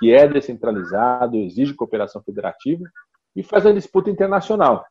que 0.00 0.12
é 0.12 0.26
descentralizado, 0.26 1.36
exige 1.36 1.74
cooperação 1.74 2.22
federativa, 2.22 2.84
e 3.36 3.42
faz 3.42 3.64
uma 3.64 3.74
disputa 3.74 4.10
internacional. 4.10 4.84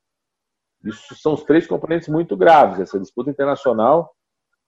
Isso 0.85 1.15
são 1.15 1.33
os 1.33 1.43
três 1.43 1.67
componentes 1.67 2.07
muito 2.07 2.37
graves. 2.37 2.79
Essa 2.79 2.99
disputa 2.99 3.29
internacional 3.29 4.15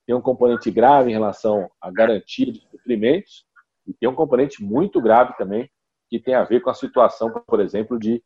tem 0.06 0.16
um 0.16 0.22
componente 0.22 0.70
grave 0.70 1.10
em 1.10 1.14
relação 1.14 1.70
à 1.80 1.90
garantia 1.90 2.52
de 2.52 2.60
suprimentos 2.70 3.46
e 3.88 3.94
tem 3.94 4.10
um 4.10 4.16
componente 4.16 4.62
muito 4.62 5.00
grave 5.00 5.38
também 5.38 5.70
que 6.10 6.20
tem 6.20 6.34
a 6.34 6.44
ver 6.44 6.60
com 6.60 6.70
a 6.70 6.74
situação, 6.74 7.32
por 7.32 7.62
exemplo, 7.62 7.98
de 7.98 8.22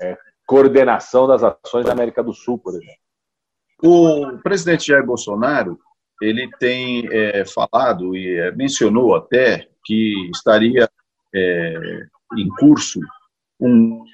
é, 0.00 0.18
coordenação 0.44 1.28
das 1.28 1.44
ações 1.44 1.86
da 1.86 1.92
América 1.92 2.22
do 2.22 2.32
Sul, 2.32 2.58
por 2.58 2.74
exemplo. 2.74 2.98
O 3.80 4.38
presidente 4.42 4.88
Jair 4.88 5.06
Bolsonaro 5.06 5.78
ele 6.20 6.50
tem 6.58 7.06
é, 7.12 7.44
falado 7.44 8.16
e 8.16 8.36
é, 8.36 8.50
mencionou 8.50 9.14
até 9.14 9.68
que 9.84 10.28
estaria 10.34 10.90
é, 11.34 12.02
em 12.36 12.48
curso 12.58 13.00
um 13.60 14.04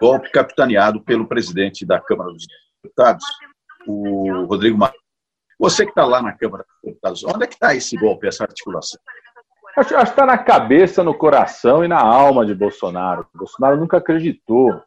golpe 0.00 0.30
capitaneado 0.30 1.00
pelo 1.02 1.26
presidente 1.26 1.84
da 1.84 2.00
Câmara 2.00 2.32
dos 2.32 2.46
Deputados, 2.82 3.24
o 3.86 4.44
Rodrigo 4.44 4.78
Maia. 4.78 4.92
Você 5.58 5.84
que 5.84 5.90
está 5.90 6.04
lá 6.04 6.20
na 6.20 6.32
Câmara 6.32 6.64
dos 6.64 6.92
Deputados, 6.92 7.24
onde 7.24 7.44
é 7.44 7.46
que 7.46 7.54
está 7.54 7.74
esse 7.74 7.96
golpe, 7.96 8.26
essa 8.26 8.44
articulação? 8.44 9.00
Acho, 9.76 9.88
que 9.88 9.94
está 9.94 10.24
na 10.24 10.38
cabeça, 10.38 11.02
no 11.02 11.14
coração 11.14 11.84
e 11.84 11.88
na 11.88 12.00
alma 12.00 12.46
de 12.46 12.54
Bolsonaro. 12.54 13.26
Bolsonaro 13.34 13.76
nunca 13.76 13.96
acreditou 13.96 14.80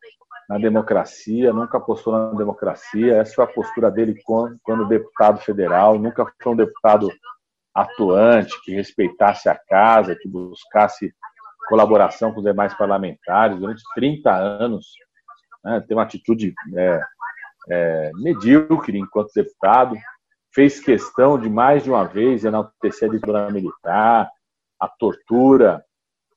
na 0.47 0.57
democracia, 0.57 1.51
nunca 1.51 1.77
apostou 1.77 2.13
na 2.13 2.31
democracia. 2.33 3.17
Essa 3.17 3.35
foi 3.35 3.43
a 3.43 3.47
postura 3.47 3.91
dele 3.91 4.15
quando 4.63 4.87
deputado 4.87 5.39
federal. 5.39 5.99
Nunca 5.99 6.25
foi 6.41 6.53
um 6.53 6.55
deputado 6.55 7.11
atuante, 7.75 8.59
que 8.63 8.73
respeitasse 8.73 9.49
a 9.49 9.55
casa, 9.55 10.15
que 10.15 10.27
buscasse 10.27 11.13
colaboração 11.67 12.31
com 12.31 12.39
os 12.39 12.45
demais 12.45 12.73
parlamentares. 12.73 13.59
Durante 13.59 13.83
30 13.95 14.31
anos, 14.31 14.87
né, 15.63 15.83
tem 15.87 15.95
uma 15.95 16.03
atitude 16.03 16.53
é, 16.75 17.01
é, 17.69 18.11
medíocre 18.15 18.97
enquanto 18.97 19.33
deputado. 19.33 19.95
Fez 20.53 20.79
questão 20.79 21.39
de 21.39 21.49
mais 21.49 21.83
de 21.83 21.89
uma 21.89 22.03
vez 22.05 22.43
enaltecer 22.43 23.09
a 23.09 23.11
ditadura 23.11 23.51
militar, 23.51 24.29
a 24.79 24.87
tortura. 24.87 25.83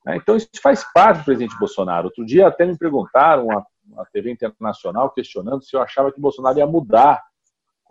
Né? 0.05 0.17
Então, 0.17 0.37
isso 0.37 0.49
faz 0.63 0.85
parte 0.93 1.19
do 1.19 1.25
presidente 1.25 1.59
Bolsonaro. 1.59 2.07
Outro 2.07 2.27
dia 2.27 2.49
até 2.49 2.67
me 2.67 2.77
perguntaram, 2.77 3.47
uma, 3.47 3.65
uma 3.87 4.05
TV 4.13 4.31
internacional, 4.31 5.11
questionando 5.11 5.63
se 5.63 5.75
eu 5.75 5.81
achava 5.81 6.13
que 6.13 6.21
Bolsonaro 6.21 6.59
ia 6.59 6.67
mudar 6.67 7.23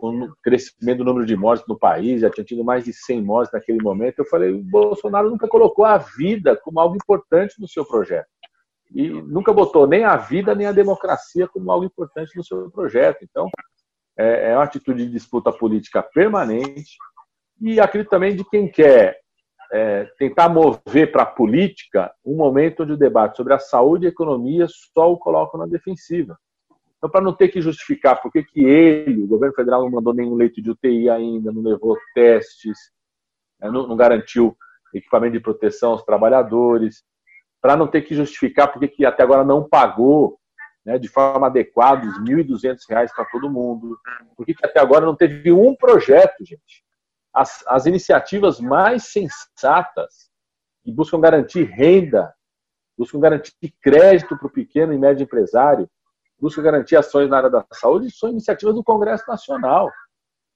com 0.00 0.24
o 0.24 0.34
crescimento 0.42 0.98
do 0.98 1.04
número 1.04 1.26
de 1.26 1.36
mortes 1.36 1.66
no 1.68 1.78
país, 1.78 2.22
já 2.22 2.30
tinha 2.30 2.44
tido 2.44 2.64
mais 2.64 2.84
de 2.84 2.92
100 2.92 3.22
mortes 3.22 3.52
naquele 3.52 3.82
momento. 3.82 4.20
Eu 4.20 4.24
falei, 4.24 4.50
o 4.50 4.62
Bolsonaro 4.62 5.28
nunca 5.28 5.46
colocou 5.46 5.84
a 5.84 5.98
vida 5.98 6.56
como 6.56 6.80
algo 6.80 6.96
importante 6.96 7.60
no 7.60 7.68
seu 7.68 7.84
projeto. 7.84 8.26
E 8.90 9.08
nunca 9.10 9.52
botou 9.52 9.86
nem 9.86 10.04
a 10.04 10.16
vida 10.16 10.54
nem 10.54 10.66
a 10.66 10.72
democracia 10.72 11.46
como 11.46 11.70
algo 11.70 11.84
importante 11.84 12.34
no 12.34 12.42
seu 12.42 12.70
projeto. 12.70 13.18
Então, 13.22 13.46
é, 14.18 14.50
é 14.50 14.56
uma 14.56 14.64
atitude 14.64 15.04
de 15.04 15.12
disputa 15.12 15.52
política 15.52 16.02
permanente. 16.02 16.96
E 17.60 17.78
acredito 17.78 18.10
também 18.10 18.34
de 18.34 18.44
quem 18.48 18.70
quer 18.70 19.20
é, 19.70 20.04
tentar 20.18 20.48
mover 20.48 21.12
para 21.12 21.22
a 21.22 21.26
política 21.26 22.10
um 22.24 22.36
momento 22.36 22.82
onde 22.82 22.92
o 22.92 22.98
debate 22.98 23.36
sobre 23.36 23.52
a 23.52 23.58
saúde 23.58 24.06
e 24.06 24.08
a 24.08 24.10
economia 24.10 24.66
só 24.68 25.12
o 25.12 25.18
colocam 25.18 25.60
na 25.60 25.66
defensiva. 25.66 26.36
Então, 27.00 27.08
para 27.08 27.22
não 27.22 27.32
ter 27.32 27.48
que 27.48 27.62
justificar 27.62 28.20
por 28.20 28.30
que, 28.30 28.44
ele, 28.62 29.22
o 29.22 29.26
governo 29.26 29.54
federal, 29.54 29.80
não 29.80 29.90
mandou 29.90 30.12
nenhum 30.12 30.34
leito 30.34 30.60
de 30.60 30.70
UTI 30.70 31.08
ainda, 31.08 31.50
não 31.50 31.62
levou 31.62 31.96
testes, 32.14 32.76
né, 33.58 33.70
não, 33.70 33.86
não 33.86 33.96
garantiu 33.96 34.54
equipamento 34.92 35.32
de 35.32 35.40
proteção 35.40 35.92
aos 35.92 36.02
trabalhadores, 36.02 37.02
para 37.58 37.74
não 37.74 37.86
ter 37.86 38.02
que 38.02 38.14
justificar 38.14 38.70
por 38.70 38.86
que, 38.86 39.06
até 39.06 39.22
agora 39.22 39.42
não 39.42 39.66
pagou 39.66 40.38
né, 40.84 40.98
de 40.98 41.08
forma 41.08 41.46
adequada 41.46 42.06
os 42.06 42.18
R$ 42.18 42.44
1.200 42.44 42.78
para 42.86 43.24
todo 43.24 43.50
mundo, 43.50 43.98
por 44.36 44.44
que 44.44 44.54
até 44.62 44.78
agora 44.78 45.06
não 45.06 45.16
teve 45.16 45.50
um 45.50 45.74
projeto, 45.74 46.44
gente. 46.44 46.84
As, 47.32 47.64
as 47.66 47.86
iniciativas 47.86 48.60
mais 48.60 49.04
sensatas 49.04 50.30
que 50.84 50.92
buscam 50.92 51.18
garantir 51.18 51.64
renda, 51.64 52.34
buscam 52.98 53.20
garantir 53.20 53.74
crédito 53.80 54.36
para 54.36 54.48
o 54.48 54.52
pequeno 54.52 54.92
e 54.92 54.98
médio 54.98 55.24
empresário, 55.24 55.88
busca 56.40 56.62
garantir 56.62 56.96
ações 56.96 57.28
na 57.28 57.36
área 57.36 57.50
da 57.50 57.64
saúde, 57.72 58.10
são 58.10 58.30
iniciativas 58.30 58.74
do 58.74 58.84
Congresso 58.84 59.24
Nacional. 59.28 59.90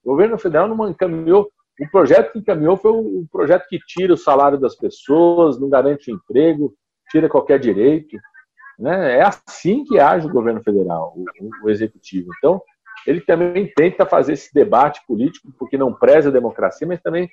O 0.03 0.11
governo 0.11 0.37
federal 0.37 0.67
não 0.67 0.89
encaminhou. 0.89 1.49
O 1.79 1.89
projeto 1.89 2.31
que 2.31 2.39
encaminhou 2.39 2.77
foi 2.77 2.91
um 2.91 3.27
projeto 3.31 3.65
que 3.67 3.77
tira 3.79 4.13
o 4.13 4.17
salário 4.17 4.57
das 4.57 4.75
pessoas, 4.75 5.59
não 5.59 5.69
garante 5.69 6.11
o 6.11 6.15
emprego, 6.15 6.73
tira 7.09 7.29
qualquer 7.29 7.59
direito. 7.59 8.17
Né? 8.79 9.17
É 9.17 9.23
assim 9.23 9.83
que 9.83 9.99
age 9.99 10.27
o 10.27 10.31
governo 10.31 10.63
federal, 10.63 11.13
o, 11.15 11.65
o 11.65 11.69
executivo. 11.69 12.29
Então, 12.37 12.61
ele 13.05 13.21
também 13.21 13.71
tenta 13.75 14.05
fazer 14.05 14.33
esse 14.33 14.53
debate 14.53 15.01
político, 15.05 15.53
porque 15.59 15.77
não 15.77 15.93
preza 15.93 16.29
a 16.29 16.33
democracia, 16.33 16.87
mas 16.87 17.01
também, 17.01 17.29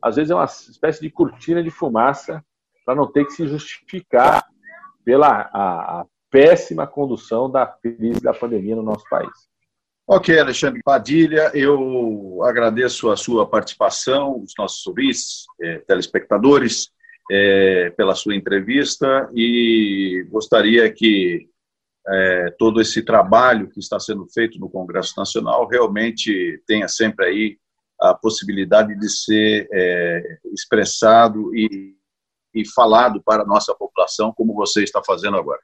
às 0.00 0.16
vezes, 0.16 0.30
é 0.30 0.34
uma 0.34 0.44
espécie 0.44 1.00
de 1.00 1.10
cortina 1.10 1.62
de 1.62 1.70
fumaça 1.70 2.42
para 2.84 2.94
não 2.94 3.10
ter 3.10 3.24
que 3.24 3.32
se 3.32 3.46
justificar 3.46 4.46
pela 5.04 5.28
a, 5.52 6.00
a 6.00 6.06
péssima 6.30 6.86
condução 6.86 7.50
da 7.50 7.66
crise 7.66 8.20
da 8.20 8.32
pandemia 8.32 8.76
no 8.76 8.82
nosso 8.82 9.04
país. 9.10 9.50
Ok, 10.12 10.36
Alexandre 10.36 10.80
Padilha, 10.82 11.52
eu 11.54 12.40
agradeço 12.42 13.10
a 13.10 13.16
sua 13.16 13.46
participação, 13.46 14.42
os 14.42 14.52
nossos 14.58 14.84
ouvintes, 14.86 15.44
eh, 15.60 15.78
telespectadores, 15.86 16.90
eh, 17.30 17.90
pela 17.96 18.16
sua 18.16 18.34
entrevista 18.34 19.30
e 19.32 20.26
gostaria 20.28 20.92
que 20.92 21.48
eh, 22.08 22.54
todo 22.58 22.80
esse 22.80 23.02
trabalho 23.02 23.70
que 23.70 23.78
está 23.78 24.00
sendo 24.00 24.26
feito 24.26 24.58
no 24.58 24.68
Congresso 24.68 25.14
Nacional 25.16 25.68
realmente 25.68 26.60
tenha 26.66 26.88
sempre 26.88 27.26
aí 27.26 27.58
a 28.00 28.12
possibilidade 28.12 28.98
de 28.98 29.08
ser 29.08 29.68
expressado 30.52 31.54
e, 31.54 31.94
e 32.52 32.66
falado 32.66 33.22
para 33.22 33.42
a 33.42 33.46
nossa 33.46 33.74
população, 33.74 34.32
como 34.32 34.54
você 34.54 34.82
está 34.82 35.00
fazendo 35.04 35.36
agora. 35.36 35.60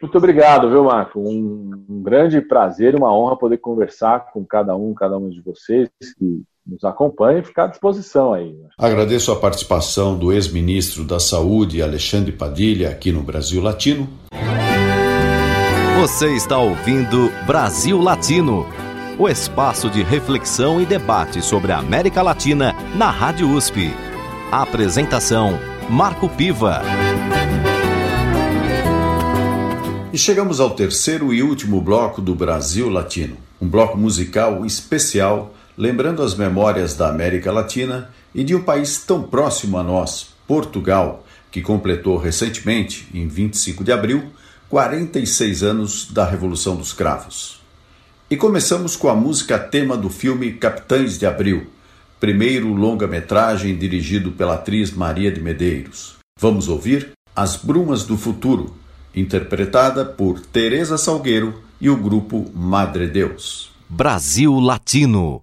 Muito 0.00 0.18
obrigado, 0.18 0.68
viu, 0.68 0.84
Marco? 0.84 1.20
Um, 1.20 1.84
um 1.88 2.02
grande 2.02 2.40
prazer 2.40 2.94
e 2.94 2.96
uma 2.96 3.14
honra 3.14 3.36
poder 3.36 3.58
conversar 3.58 4.30
com 4.32 4.44
cada 4.44 4.76
um, 4.76 4.92
cada 4.92 5.16
um 5.16 5.28
de 5.28 5.40
vocês 5.40 5.88
que 6.18 6.42
nos 6.66 6.84
acompanha 6.84 7.38
e 7.38 7.44
ficar 7.44 7.64
à 7.64 7.68
disposição 7.68 8.34
aí. 8.34 8.54
Agradeço 8.78 9.30
a 9.30 9.36
participação 9.36 10.18
do 10.18 10.32
ex-ministro 10.32 11.04
da 11.04 11.20
Saúde, 11.20 11.80
Alexandre 11.80 12.32
Padilha, 12.32 12.90
aqui 12.90 13.12
no 13.12 13.22
Brasil 13.22 13.62
Latino. 13.62 14.08
Você 16.00 16.34
está 16.34 16.58
ouvindo 16.58 17.30
Brasil 17.46 18.00
Latino, 18.00 18.66
o 19.18 19.28
espaço 19.28 19.88
de 19.88 20.02
reflexão 20.02 20.80
e 20.80 20.84
debate 20.84 21.40
sobre 21.40 21.72
a 21.72 21.78
América 21.78 22.20
Latina 22.20 22.74
na 22.96 23.10
Rádio 23.10 23.48
USP. 23.48 23.90
A 24.52 24.62
apresentação: 24.62 25.58
Marco 25.88 26.28
Piva. 26.28 26.82
E 30.16 30.18
chegamos 30.18 30.60
ao 30.60 30.70
terceiro 30.70 31.30
e 31.34 31.42
último 31.42 31.78
bloco 31.78 32.22
do 32.22 32.34
Brasil 32.34 32.88
Latino, 32.88 33.36
um 33.60 33.68
bloco 33.68 33.98
musical 33.98 34.64
especial, 34.64 35.54
lembrando 35.76 36.22
as 36.22 36.34
memórias 36.34 36.94
da 36.94 37.10
América 37.10 37.52
Latina 37.52 38.08
e 38.34 38.42
de 38.42 38.54
um 38.54 38.62
país 38.62 39.04
tão 39.04 39.24
próximo 39.24 39.76
a 39.76 39.82
nós, 39.82 40.28
Portugal, 40.48 41.22
que 41.50 41.60
completou 41.60 42.16
recentemente, 42.16 43.06
em 43.12 43.28
25 43.28 43.84
de 43.84 43.92
abril, 43.92 44.30
46 44.70 45.62
anos 45.62 46.10
da 46.10 46.24
Revolução 46.24 46.76
dos 46.76 46.94
Cravos. 46.94 47.60
E 48.30 48.38
começamos 48.38 48.96
com 48.96 49.10
a 49.10 49.14
música 49.14 49.58
tema 49.58 49.98
do 49.98 50.08
filme 50.08 50.52
Capitães 50.52 51.18
de 51.18 51.26
Abril, 51.26 51.66
primeiro 52.18 52.72
longa-metragem 52.72 53.76
dirigido 53.76 54.32
pela 54.32 54.54
atriz 54.54 54.90
Maria 54.92 55.30
de 55.30 55.42
Medeiros. 55.42 56.16
Vamos 56.40 56.68
ouvir 56.68 57.12
As 57.36 57.56
Brumas 57.56 58.04
do 58.04 58.16
Futuro, 58.16 58.74
interpretada 59.16 60.04
por 60.04 60.38
Teresa 60.40 60.98
Salgueiro 60.98 61.62
e 61.80 61.88
o 61.88 61.96
grupo 61.96 62.50
Madre 62.54 63.08
Deus. 63.08 63.70
Brasil 63.88 64.60
Latino. 64.60 65.42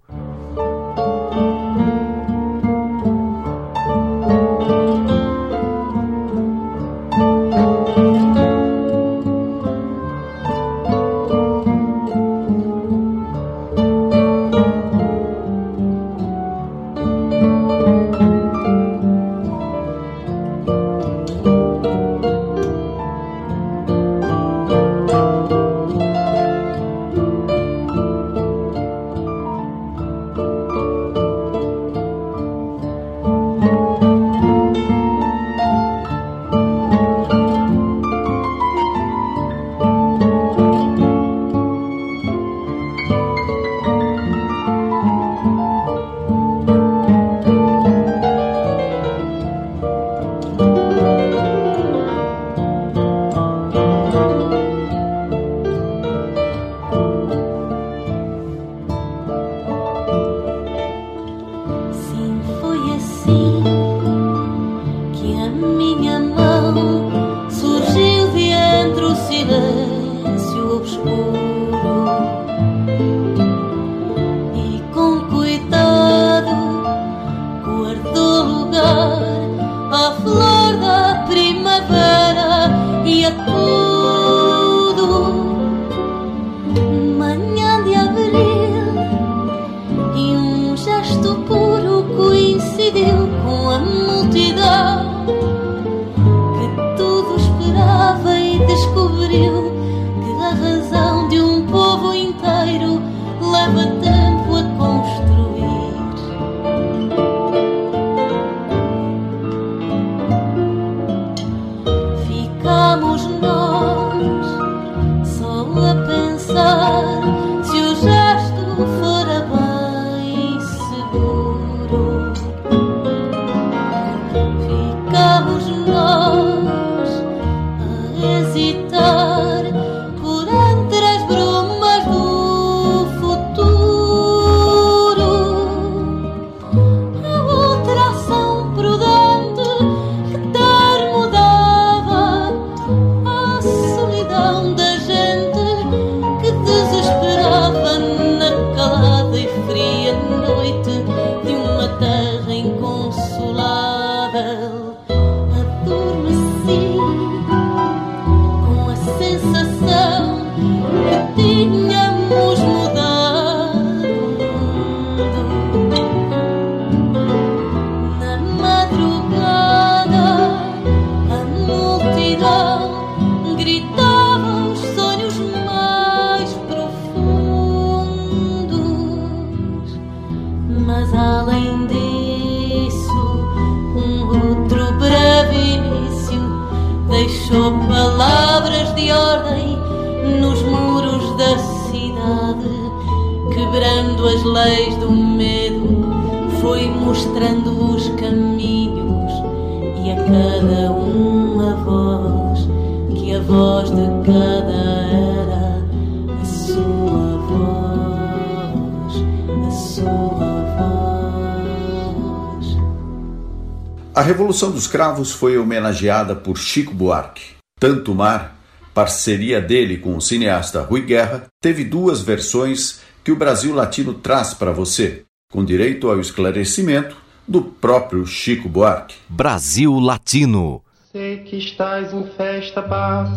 Revolução 214.54 214.72
dos 214.72 214.86
Cravos 214.86 215.32
foi 215.32 215.58
homenageada 215.58 216.36
por 216.36 216.60
Chico 216.60 216.94
Buarque. 216.94 217.56
Tanto 217.80 218.14
Mar, 218.14 218.56
parceria 218.94 219.60
dele 219.60 219.98
com 219.98 220.16
o 220.16 220.22
cineasta 220.22 220.80
Rui 220.80 221.02
Guerra, 221.02 221.48
teve 221.60 221.84
duas 221.84 222.22
versões 222.22 223.02
que 223.24 223.32
o 223.32 223.36
Brasil 223.36 223.74
Latino 223.74 224.14
traz 224.14 224.54
para 224.54 224.72
você, 224.72 225.24
com 225.52 225.66
direito 225.66 226.08
ao 226.08 226.20
esclarecimento 226.20 227.18
do 227.48 227.64
próprio 227.64 228.28
Chico 228.28 228.70
Buarque. 228.70 229.16
Brasil 229.28 229.92
Latino. 230.00 230.84
Sei 231.12 231.38
que 231.40 231.58
estás 231.58 232.14
em 232.14 232.28
festa, 232.38 232.84
pá. 232.84 233.28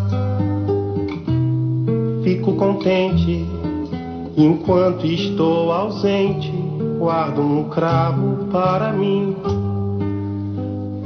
Fico 2.25 2.57
contente 2.57 3.43
enquanto 4.37 5.07
estou 5.07 5.73
ausente. 5.73 6.53
Guardo 6.99 7.41
um 7.41 7.71
cravo 7.71 8.49
para 8.53 8.93
mim 8.93 9.66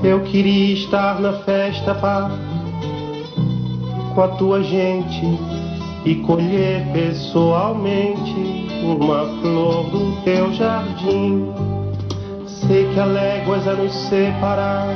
eu 0.03 0.21
queria 0.21 0.75
estar 0.75 1.21
na 1.21 1.33
festa, 1.33 1.95
pá, 1.95 2.31
com 4.15 4.23
a 4.23 4.29
tua 4.29 4.63
gente 4.63 5.39
e 6.05 6.15
colher 6.27 6.87
pessoalmente 6.93 8.67
uma 8.83 9.27
flor 9.41 9.91
do 9.91 10.23
teu 10.23 10.53
jardim. 10.55 11.53
Sei 12.47 12.89
que 12.93 13.01
há 13.01 13.05
léguas 13.05 13.67
a 13.69 13.75
nos 13.75 13.93
separar, 13.93 14.89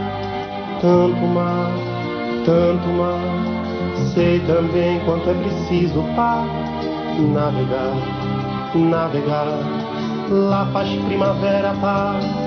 tanto 0.80 1.26
mar, 1.26 1.70
tanto 2.46 2.88
mar. 2.88 3.54
Sei 4.14 4.40
também 4.40 5.00
quanto 5.00 5.28
é 5.28 5.34
preciso 5.34 6.02
pá, 6.16 6.44
navegar, 7.32 7.94
navegar. 8.74 9.58
Lá 10.30 10.66
faz 10.72 10.88
primavera, 11.04 11.74
pá 11.80 12.43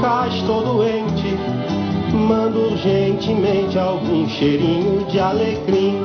cá 0.00 0.26
estou 0.28 0.62
doente. 0.62 1.36
Mando 2.12 2.72
urgentemente 2.72 3.78
algum 3.78 4.28
cheirinho 4.28 5.04
de 5.06 5.20
alecrim. 5.20 6.04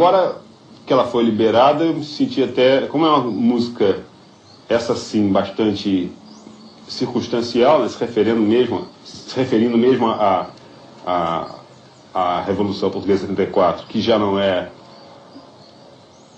Agora 0.00 0.36
que 0.86 0.94
ela 0.94 1.04
foi 1.04 1.22
liberada, 1.22 1.84
eu 1.84 1.92
me 1.92 2.02
senti 2.02 2.42
até. 2.42 2.86
Como 2.86 3.04
é 3.04 3.10
uma 3.10 3.20
música, 3.20 3.98
essa 4.66 4.94
sim, 4.96 5.30
bastante 5.30 6.10
circunstancial, 6.88 7.80
né, 7.80 7.88
se 7.90 8.00
referindo 8.00 8.40
mesmo, 8.40 8.86
se 9.04 9.36
referindo 9.36 9.76
mesmo 9.76 10.08
a, 10.08 10.46
a, 11.06 11.54
a, 12.14 12.40
Revolução 12.40 12.88
Portuguesa 12.88 13.26
de 13.26 13.32
74, 13.32 13.86
que 13.88 14.00
já 14.00 14.18
não 14.18 14.38
é. 14.40 14.70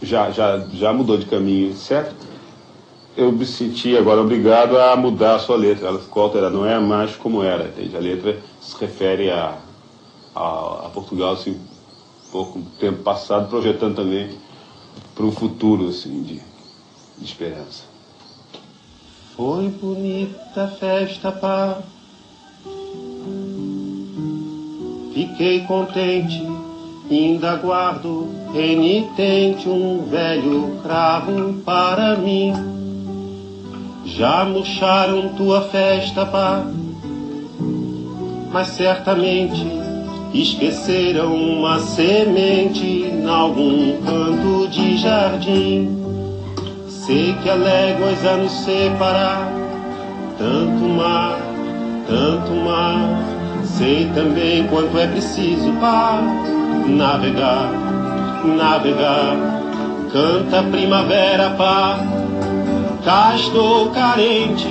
Já, 0.02 0.32
já, 0.32 0.58
já 0.72 0.92
mudou 0.92 1.16
de 1.16 1.26
caminho, 1.26 1.72
certo? 1.76 2.16
Eu 3.16 3.30
me 3.30 3.46
senti 3.46 3.96
agora 3.96 4.20
obrigado 4.20 4.76
a 4.76 4.96
mudar 4.96 5.36
a 5.36 5.38
sua 5.38 5.54
letra. 5.54 5.86
Ela 5.86 6.00
ficou 6.00 6.24
alterada, 6.24 6.50
não 6.50 6.66
é 6.66 6.80
mais 6.80 7.14
como 7.14 7.44
era, 7.44 7.68
entende? 7.68 7.96
A 7.96 8.00
letra 8.00 8.40
se 8.60 8.76
refere 8.80 9.30
a, 9.30 9.56
a, 10.34 10.86
a 10.86 10.90
Portugal 10.92 11.34
assim, 11.34 11.60
pouco 12.32 12.62
tempo 12.80 13.02
passado, 13.02 13.48
projetando 13.48 13.96
também 13.96 14.30
para 15.14 15.26
um 15.26 15.30
futuro 15.30 15.88
assim, 15.88 16.22
de, 16.22 16.40
de 17.18 17.24
esperança. 17.24 17.84
Foi 19.36 19.68
bonita 19.68 20.64
a 20.64 20.68
festa, 20.68 21.30
pá. 21.30 21.78
Fiquei 25.12 25.60
contente, 25.66 26.42
ainda 27.10 27.56
guardo 27.56 28.28
renitente 28.54 29.68
um 29.68 30.06
velho 30.06 30.80
cravo 30.82 31.52
para 31.64 32.16
mim. 32.16 32.52
Já 34.06 34.44
murcharam 34.44 35.34
tua 35.34 35.62
festa, 35.68 36.24
pá, 36.24 36.64
mas 38.50 38.68
certamente 38.68 39.81
Esqueceram 40.34 41.34
uma 41.34 41.78
semente 41.78 42.86
em 42.86 43.28
algum 43.28 44.00
canto 44.00 44.66
de 44.68 44.96
jardim. 44.96 45.94
Sei 46.88 47.34
que 47.42 47.50
há 47.50 47.54
léguas 47.54 48.24
a 48.24 48.38
nos 48.38 48.52
separar, 48.64 49.52
tanto 50.38 50.84
mar, 50.84 51.38
tanto 52.08 52.50
mar. 52.64 53.22
Sei 53.62 54.10
também 54.14 54.66
quanto 54.68 54.96
é 54.98 55.06
preciso 55.06 55.70
para 55.72 56.22
navegar, 56.86 57.70
navegar. 58.56 59.36
Canta 60.10 60.60
a 60.60 60.62
primavera, 60.62 61.50
pá. 61.50 61.98
Cá 63.04 63.34
estou 63.34 63.90
carente, 63.90 64.68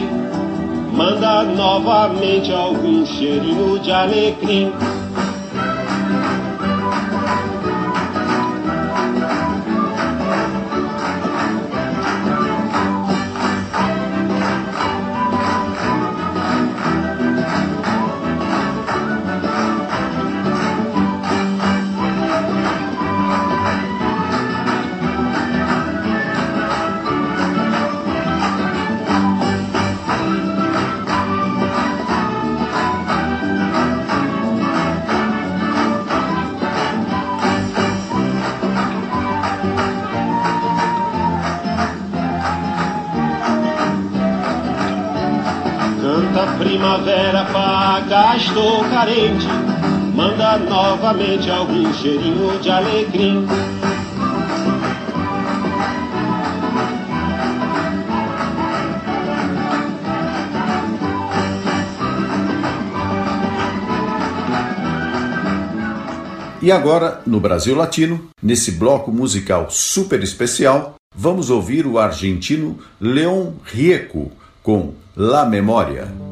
manda 0.91 1.43
novamente 1.43 2.51
algum 2.51 3.05
cheirinho 3.05 3.78
de 3.78 3.91
alecrim. 3.91 4.72
Primavera 46.82 47.45
paga, 47.45 48.36
estou 48.38 48.84
carente. 48.86 49.45
Manda 50.15 50.57
novamente 50.57 51.49
algum 51.51 51.93
cheirinho 51.93 52.59
de 52.59 52.71
alecrim. 52.71 53.45
E 66.63 66.71
agora, 66.71 67.21
no 67.27 67.39
Brasil 67.39 67.75
Latino, 67.75 68.29
nesse 68.41 68.71
bloco 68.71 69.11
musical 69.11 69.67
super 69.69 70.23
especial, 70.23 70.95
vamos 71.15 71.51
ouvir 71.51 71.86
o 71.86 71.99
argentino 71.99 72.79
Leon 72.99 73.51
Rieco 73.65 74.32
com 74.63 74.93
La 75.15 75.45
Memória. 75.45 76.30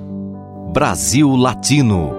Brasil 0.72 1.36
Latino 1.36 2.19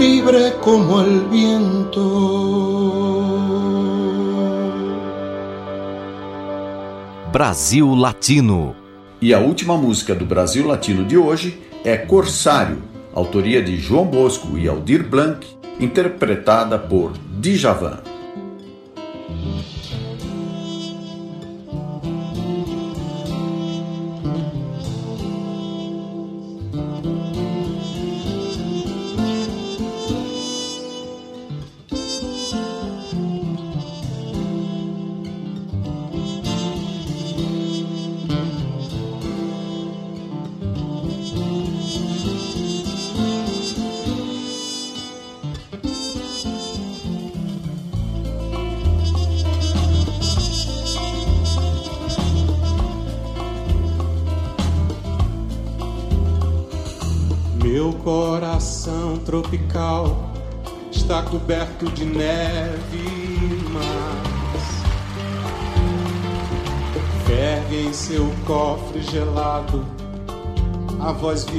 libre 0.00 0.54
como 0.62 1.02
el 1.02 1.20
viento. 1.28 2.00
Brasil 7.30 7.84
Latino 8.00 8.74
E 9.20 9.34
a 9.34 9.38
última 9.38 9.76
música 9.76 10.14
do 10.14 10.24
Brasil 10.24 10.66
Latino 10.66 11.04
de 11.04 11.18
hoje 11.18 11.60
é 11.84 11.98
Corsário, 11.98 12.82
autoria 13.12 13.62
de 13.62 13.76
João 13.76 14.06
Bosco 14.06 14.56
e 14.56 14.66
Aldir 14.66 15.06
Blanc, 15.06 15.46
interpretada 15.78 16.78
por 16.78 17.12
Djavan. 17.38 18.09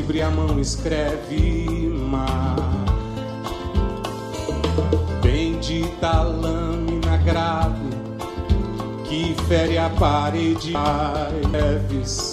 A 0.01 0.03
voz 0.03 0.07
vibra 0.07 0.17
e 0.17 0.21
a 0.21 0.29
mão 0.31 0.59
escreve 0.59 1.89
mar. 2.09 2.55
Bendita 5.21 6.21
lâmina 6.21 7.17
grave 7.17 7.91
que 9.07 9.35
fere 9.47 9.77
a 9.77 9.89
parede. 9.89 10.73
Leves. 11.51 12.30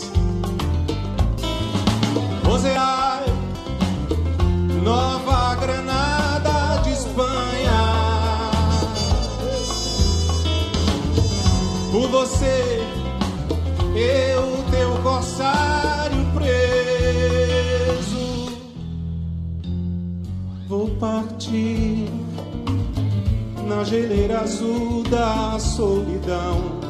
Na 23.79 23.85
geleira 23.85 24.41
azul 24.41 25.05
da 25.05 25.57
solidão 25.61 26.81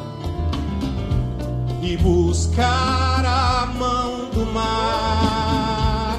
e 1.83 1.95
buscar 1.97 3.23
a 3.23 3.67
mão 3.77 4.31
do 4.31 4.43
mar 4.51 6.17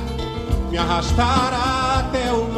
me 0.70 0.78
arrastar 0.78 1.98
até 1.98 2.32
o 2.32 2.49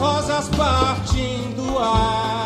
rosas 0.00 0.48
partindo 0.48 1.78
ar. 1.78 2.40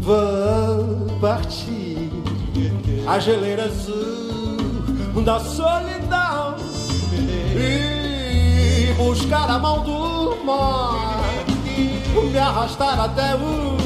Vou 0.00 1.18
partir 1.20 2.10
a 3.08 3.20
geleira 3.20 3.68
buscar 9.16 9.50
a 9.50 9.58
mão 9.58 9.82
do 9.82 10.44
mar, 10.44 11.46
me 12.30 12.38
arrastar 12.38 13.00
até 13.00 13.34
o 13.34 13.85